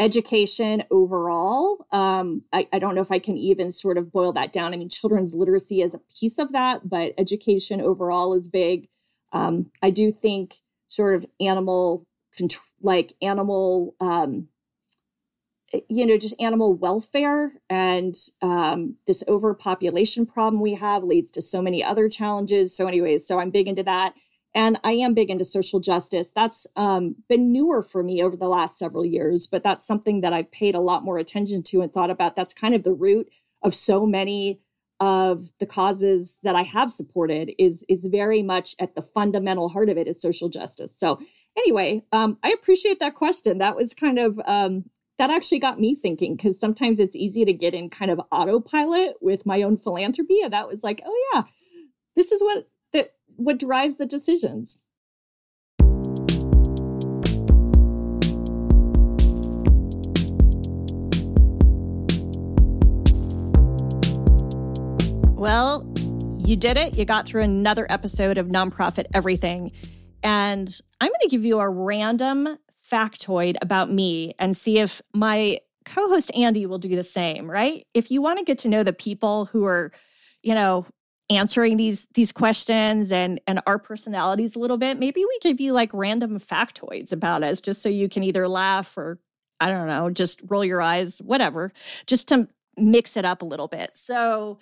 education 0.00 0.82
overall 0.90 1.86
um, 1.92 2.42
I, 2.52 2.66
I 2.72 2.78
don't 2.78 2.94
know 2.94 3.02
if 3.02 3.12
i 3.12 3.18
can 3.18 3.36
even 3.36 3.70
sort 3.70 3.98
of 3.98 4.10
boil 4.10 4.32
that 4.32 4.52
down. 4.52 4.72
I 4.72 4.76
mean 4.78 4.88
children's 4.88 5.34
literacy 5.34 5.82
is 5.82 5.94
a 5.94 6.00
piece 6.18 6.38
of 6.38 6.52
that 6.52 6.88
but 6.88 7.12
education 7.18 7.80
overall 7.80 8.32
is 8.34 8.48
big. 8.48 8.88
Um, 9.32 9.70
i 9.82 9.90
do 9.90 10.10
think 10.10 10.54
sort 10.88 11.14
of 11.14 11.26
animal 11.40 12.04
like 12.82 13.12
animal 13.22 13.94
um 14.00 14.48
you 15.88 16.06
know 16.06 16.16
just 16.16 16.40
animal 16.40 16.74
welfare 16.74 17.52
and 17.68 18.14
um 18.42 18.94
this 19.06 19.24
overpopulation 19.28 20.24
problem 20.24 20.62
we 20.62 20.74
have 20.74 21.02
leads 21.04 21.30
to 21.30 21.42
so 21.42 21.60
many 21.60 21.82
other 21.82 22.08
challenges 22.08 22.76
so 22.76 22.86
anyways 22.86 23.26
so 23.26 23.38
i'm 23.38 23.50
big 23.50 23.68
into 23.68 23.82
that 23.82 24.14
and 24.54 24.78
I 24.82 24.92
am 24.92 25.14
big 25.14 25.30
into 25.30 25.44
social 25.44 25.78
justice. 25.78 26.32
That's 26.34 26.66
um, 26.76 27.16
been 27.28 27.52
newer 27.52 27.82
for 27.82 28.02
me 28.02 28.22
over 28.22 28.36
the 28.36 28.48
last 28.48 28.78
several 28.78 29.04
years, 29.04 29.46
but 29.46 29.62
that's 29.62 29.86
something 29.86 30.22
that 30.22 30.32
I've 30.32 30.50
paid 30.50 30.74
a 30.74 30.80
lot 30.80 31.04
more 31.04 31.18
attention 31.18 31.62
to 31.64 31.82
and 31.82 31.92
thought 31.92 32.10
about. 32.10 32.34
That's 32.34 32.54
kind 32.54 32.74
of 32.74 32.82
the 32.82 32.92
root 32.92 33.28
of 33.62 33.74
so 33.74 34.06
many 34.06 34.60
of 35.00 35.52
the 35.60 35.66
causes 35.66 36.38
that 36.42 36.56
I 36.56 36.62
have 36.62 36.90
supported 36.90 37.52
is 37.58 37.84
is 37.88 38.04
very 38.04 38.42
much 38.42 38.74
at 38.80 38.94
the 38.94 39.02
fundamental 39.02 39.68
heart 39.68 39.88
of 39.88 39.96
it 39.96 40.08
is 40.08 40.20
social 40.20 40.48
justice. 40.48 40.96
So 40.96 41.18
anyway, 41.56 42.02
um, 42.12 42.38
I 42.42 42.50
appreciate 42.50 42.98
that 43.00 43.14
question. 43.14 43.58
That 43.58 43.76
was 43.76 43.94
kind 43.94 44.18
of 44.18 44.40
um, 44.46 44.84
that 45.18 45.30
actually 45.30 45.60
got 45.60 45.80
me 45.80 45.94
thinking 45.94 46.36
because 46.36 46.58
sometimes 46.58 46.98
it's 46.98 47.16
easy 47.16 47.44
to 47.44 47.52
get 47.52 47.74
in 47.74 47.90
kind 47.90 48.10
of 48.10 48.20
autopilot 48.32 49.16
with 49.20 49.46
my 49.46 49.62
own 49.62 49.76
philanthropy, 49.76 50.40
and 50.42 50.52
that 50.52 50.68
was 50.68 50.82
like, 50.82 51.00
oh 51.04 51.30
yeah, 51.32 51.42
this 52.16 52.32
is 52.32 52.42
what 52.42 52.68
that 52.92 53.14
what 53.36 53.58
drives 53.58 53.96
the 53.96 54.06
decisions. 54.06 54.80
Well, 65.38 65.88
you 66.44 66.56
did 66.56 66.76
it. 66.76 66.98
You 66.98 67.04
got 67.04 67.24
through 67.24 67.42
another 67.42 67.86
episode 67.90 68.38
of 68.38 68.48
Nonprofit 68.48 69.06
Everything. 69.14 69.70
And 70.24 70.68
I'm 71.00 71.10
going 71.10 71.20
to 71.22 71.28
give 71.28 71.44
you 71.44 71.60
a 71.60 71.68
random 71.68 72.58
factoid 72.84 73.54
about 73.62 73.88
me 73.88 74.34
and 74.40 74.56
see 74.56 74.80
if 74.80 75.00
my 75.14 75.60
co 75.84 76.08
host 76.08 76.34
Andy 76.34 76.66
will 76.66 76.78
do 76.78 76.96
the 76.96 77.04
same, 77.04 77.48
right? 77.48 77.86
If 77.94 78.10
you 78.10 78.20
want 78.20 78.40
to 78.40 78.44
get 78.44 78.58
to 78.58 78.68
know 78.68 78.82
the 78.82 78.92
people 78.92 79.44
who 79.44 79.64
are, 79.64 79.92
you 80.42 80.56
know, 80.56 80.86
answering 81.30 81.76
these 81.76 82.08
these 82.14 82.32
questions 82.32 83.12
and 83.12 83.40
and 83.46 83.60
our 83.64 83.78
personalities 83.78 84.56
a 84.56 84.58
little 84.58 84.78
bit 84.78 84.98
maybe 84.98 85.22
we 85.22 85.38
give 85.42 85.60
you 85.60 85.74
like 85.74 85.90
random 85.92 86.38
factoids 86.38 87.12
about 87.12 87.42
us 87.42 87.60
just 87.60 87.82
so 87.82 87.90
you 87.90 88.08
can 88.08 88.22
either 88.22 88.48
laugh 88.48 88.96
or 88.96 89.18
i 89.60 89.68
don't 89.68 89.88
know 89.88 90.08
just 90.08 90.40
roll 90.48 90.64
your 90.64 90.80
eyes 90.80 91.20
whatever 91.22 91.70
just 92.06 92.28
to 92.28 92.48
mix 92.78 93.14
it 93.14 93.26
up 93.26 93.42
a 93.42 93.44
little 93.44 93.68
bit 93.68 93.90
so 93.94 94.58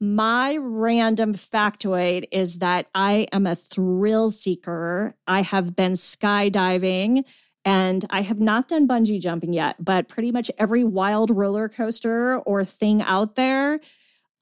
my 0.00 0.56
random 0.56 1.34
factoid 1.34 2.24
is 2.32 2.58
that 2.58 2.88
I 2.94 3.26
am 3.32 3.46
a 3.46 3.54
thrill 3.54 4.30
seeker. 4.30 5.14
I 5.26 5.42
have 5.42 5.76
been 5.76 5.92
skydiving 5.92 7.24
and 7.66 8.06
I 8.08 8.22
have 8.22 8.40
not 8.40 8.68
done 8.68 8.88
bungee 8.88 9.20
jumping 9.20 9.52
yet, 9.52 9.76
but 9.78 10.08
pretty 10.08 10.32
much 10.32 10.50
every 10.58 10.84
wild 10.84 11.30
roller 11.30 11.68
coaster 11.68 12.38
or 12.38 12.64
thing 12.64 13.02
out 13.02 13.36
there, 13.36 13.80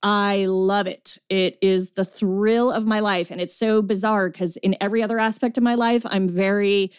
I 0.01 0.47
love 0.47 0.87
it. 0.87 1.19
It 1.29 1.59
is 1.61 1.91
the 1.91 2.05
thrill 2.05 2.71
of 2.71 2.87
my 2.87 3.01
life. 3.01 3.33
And 3.33 3.41
it's 3.41 3.57
so 3.57 3.83
bizarre 3.83 4.31
because 4.31 4.57
in 4.59 4.77
every 4.81 5.03
other 5.03 5.19
aspect 5.19 5.59
of 5.59 5.65
my 5.65 5.75
life, 5.75 6.07
I'm 6.07 6.29
very, 6.29 6.93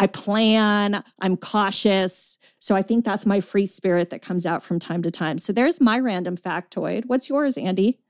I 0.00 0.06
plan, 0.06 1.04
I'm 1.18 1.36
cautious. 1.36 2.38
So 2.58 2.74
I 2.74 2.80
think 2.80 3.04
that's 3.04 3.26
my 3.26 3.40
free 3.40 3.66
spirit 3.66 4.08
that 4.10 4.22
comes 4.22 4.46
out 4.46 4.62
from 4.62 4.78
time 4.78 5.02
to 5.02 5.10
time. 5.10 5.38
So 5.38 5.52
there's 5.52 5.78
my 5.78 5.98
random 5.98 6.38
factoid. 6.38 7.04
What's 7.04 7.28
yours, 7.28 7.58
Andy? 7.58 8.00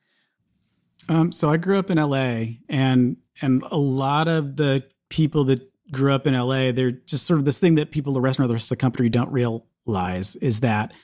Um, 1.08 1.32
so 1.32 1.50
I 1.50 1.56
grew 1.56 1.80
up 1.80 1.90
in 1.90 1.98
LA, 1.98 2.58
and 2.68 3.16
and 3.42 3.64
a 3.70 3.76
lot 3.76 4.28
of 4.28 4.56
the 4.56 4.84
people 5.08 5.44
that 5.44 5.68
grew 5.90 6.12
up 6.12 6.28
in 6.28 6.34
LA, 6.34 6.70
they're 6.70 6.92
just 6.92 7.26
sort 7.26 7.40
of 7.40 7.44
this 7.44 7.58
thing 7.58 7.74
that 7.74 7.90
people 7.90 8.12
the 8.12 8.20
rest 8.20 8.38
of 8.38 8.46
the 8.46 8.54
rest 8.54 8.66
of 8.66 8.78
the 8.78 8.80
country 8.80 9.08
don't 9.08 9.32
realize 9.32 10.36
is 10.36 10.60
that 10.60 10.94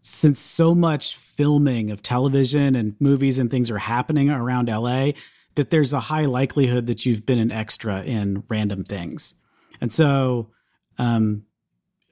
since 0.00 0.38
so 0.38 0.74
much 0.74 1.16
filming 1.16 1.90
of 1.90 2.02
television 2.02 2.76
and 2.76 2.96
movies 3.00 3.38
and 3.38 3.50
things 3.50 3.70
are 3.70 3.78
happening 3.78 4.28
around 4.28 4.68
LA, 4.68 5.12
that 5.54 5.70
there's 5.70 5.94
a 5.94 6.00
high 6.00 6.26
likelihood 6.26 6.86
that 6.86 7.06
you've 7.06 7.24
been 7.24 7.38
an 7.38 7.50
extra 7.50 8.02
in 8.02 8.44
random 8.48 8.84
things. 8.84 9.34
And 9.80 9.92
so 9.92 10.50
um, 10.98 11.44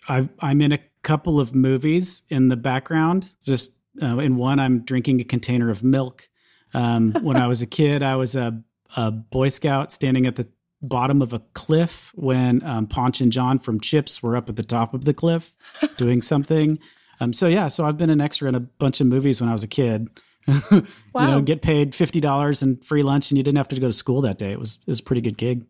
i 0.09 0.29
am 0.42 0.61
in 0.61 0.72
a 0.72 0.79
couple 1.02 1.38
of 1.38 1.55
movies 1.55 2.22
in 2.31 2.48
the 2.48 2.57
background. 2.57 3.35
Just 3.42 3.79
uh, 4.02 4.18
in 4.18 4.37
one, 4.37 4.59
I'm 4.59 4.81
drinking 4.81 5.20
a 5.20 5.24
container 5.24 5.70
of 5.70 5.83
milk. 5.83 6.29
Um, 6.74 7.12
when 7.22 7.37
I 7.37 7.46
was 7.46 7.62
a 7.62 7.66
kid, 7.66 8.02
I 8.02 8.16
was 8.16 8.37
a, 8.37 8.62
a, 8.96 9.11
Boy 9.11 9.48
Scout 9.48 9.92
standing 9.92 10.26
at 10.26 10.37
the 10.37 10.48
bottom 10.83 11.22
of 11.22 11.33
a 11.33 11.38
cliff 11.55 12.12
when 12.14 12.62
um, 12.64 12.87
Ponch 12.87 13.20
and 13.20 13.33
Jon 13.33 13.59
from 13.59 13.81
CHiPs 13.81 14.22
were 14.22 14.37
up 14.37 14.48
at 14.48 14.57
the 14.57 14.62
top 14.62 14.94
of 14.94 15.05
the 15.05 15.14
cliff 15.14 15.55
doing 15.96 16.22
something. 16.22 16.79
Um, 17.20 17.33
so 17.33 17.46
yeah, 17.46 17.68
so 17.68 17.87
I've 17.87 17.96
been 17.96 18.11
an 18.11 18.20
extra 18.20 18.48
in 18.48 18.55
a 18.55 18.61
bunch 18.61 19.00
of 19.00 19.07
movies 19.07 19.40
when 19.40 19.48
I 19.48 19.52
was 19.52 19.62
a 19.62 19.68
kid. 19.68 20.11
wow. 20.46 20.62
You 21.16 21.26
know, 21.26 21.40
get 21.40 21.62
paid 21.62 21.94
fifty 21.94 22.20
dollars 22.20 22.62
and 22.62 22.85
free 22.85 23.02
lunch, 23.02 23.31
and 23.31 23.38
you 23.38 23.42
didn't 23.42 23.57
have 23.57 23.68
to 23.68 23.81
go 23.81 23.87
to 23.87 23.92
school 23.92 24.20
that 24.20 24.38
day. 24.38 24.52
It 24.52 24.61
was 24.61 24.79
it 24.87 24.90
was 24.90 25.00
a 25.00 25.02
pretty 25.02 25.22
good 25.22 25.38
gig. 25.38 25.66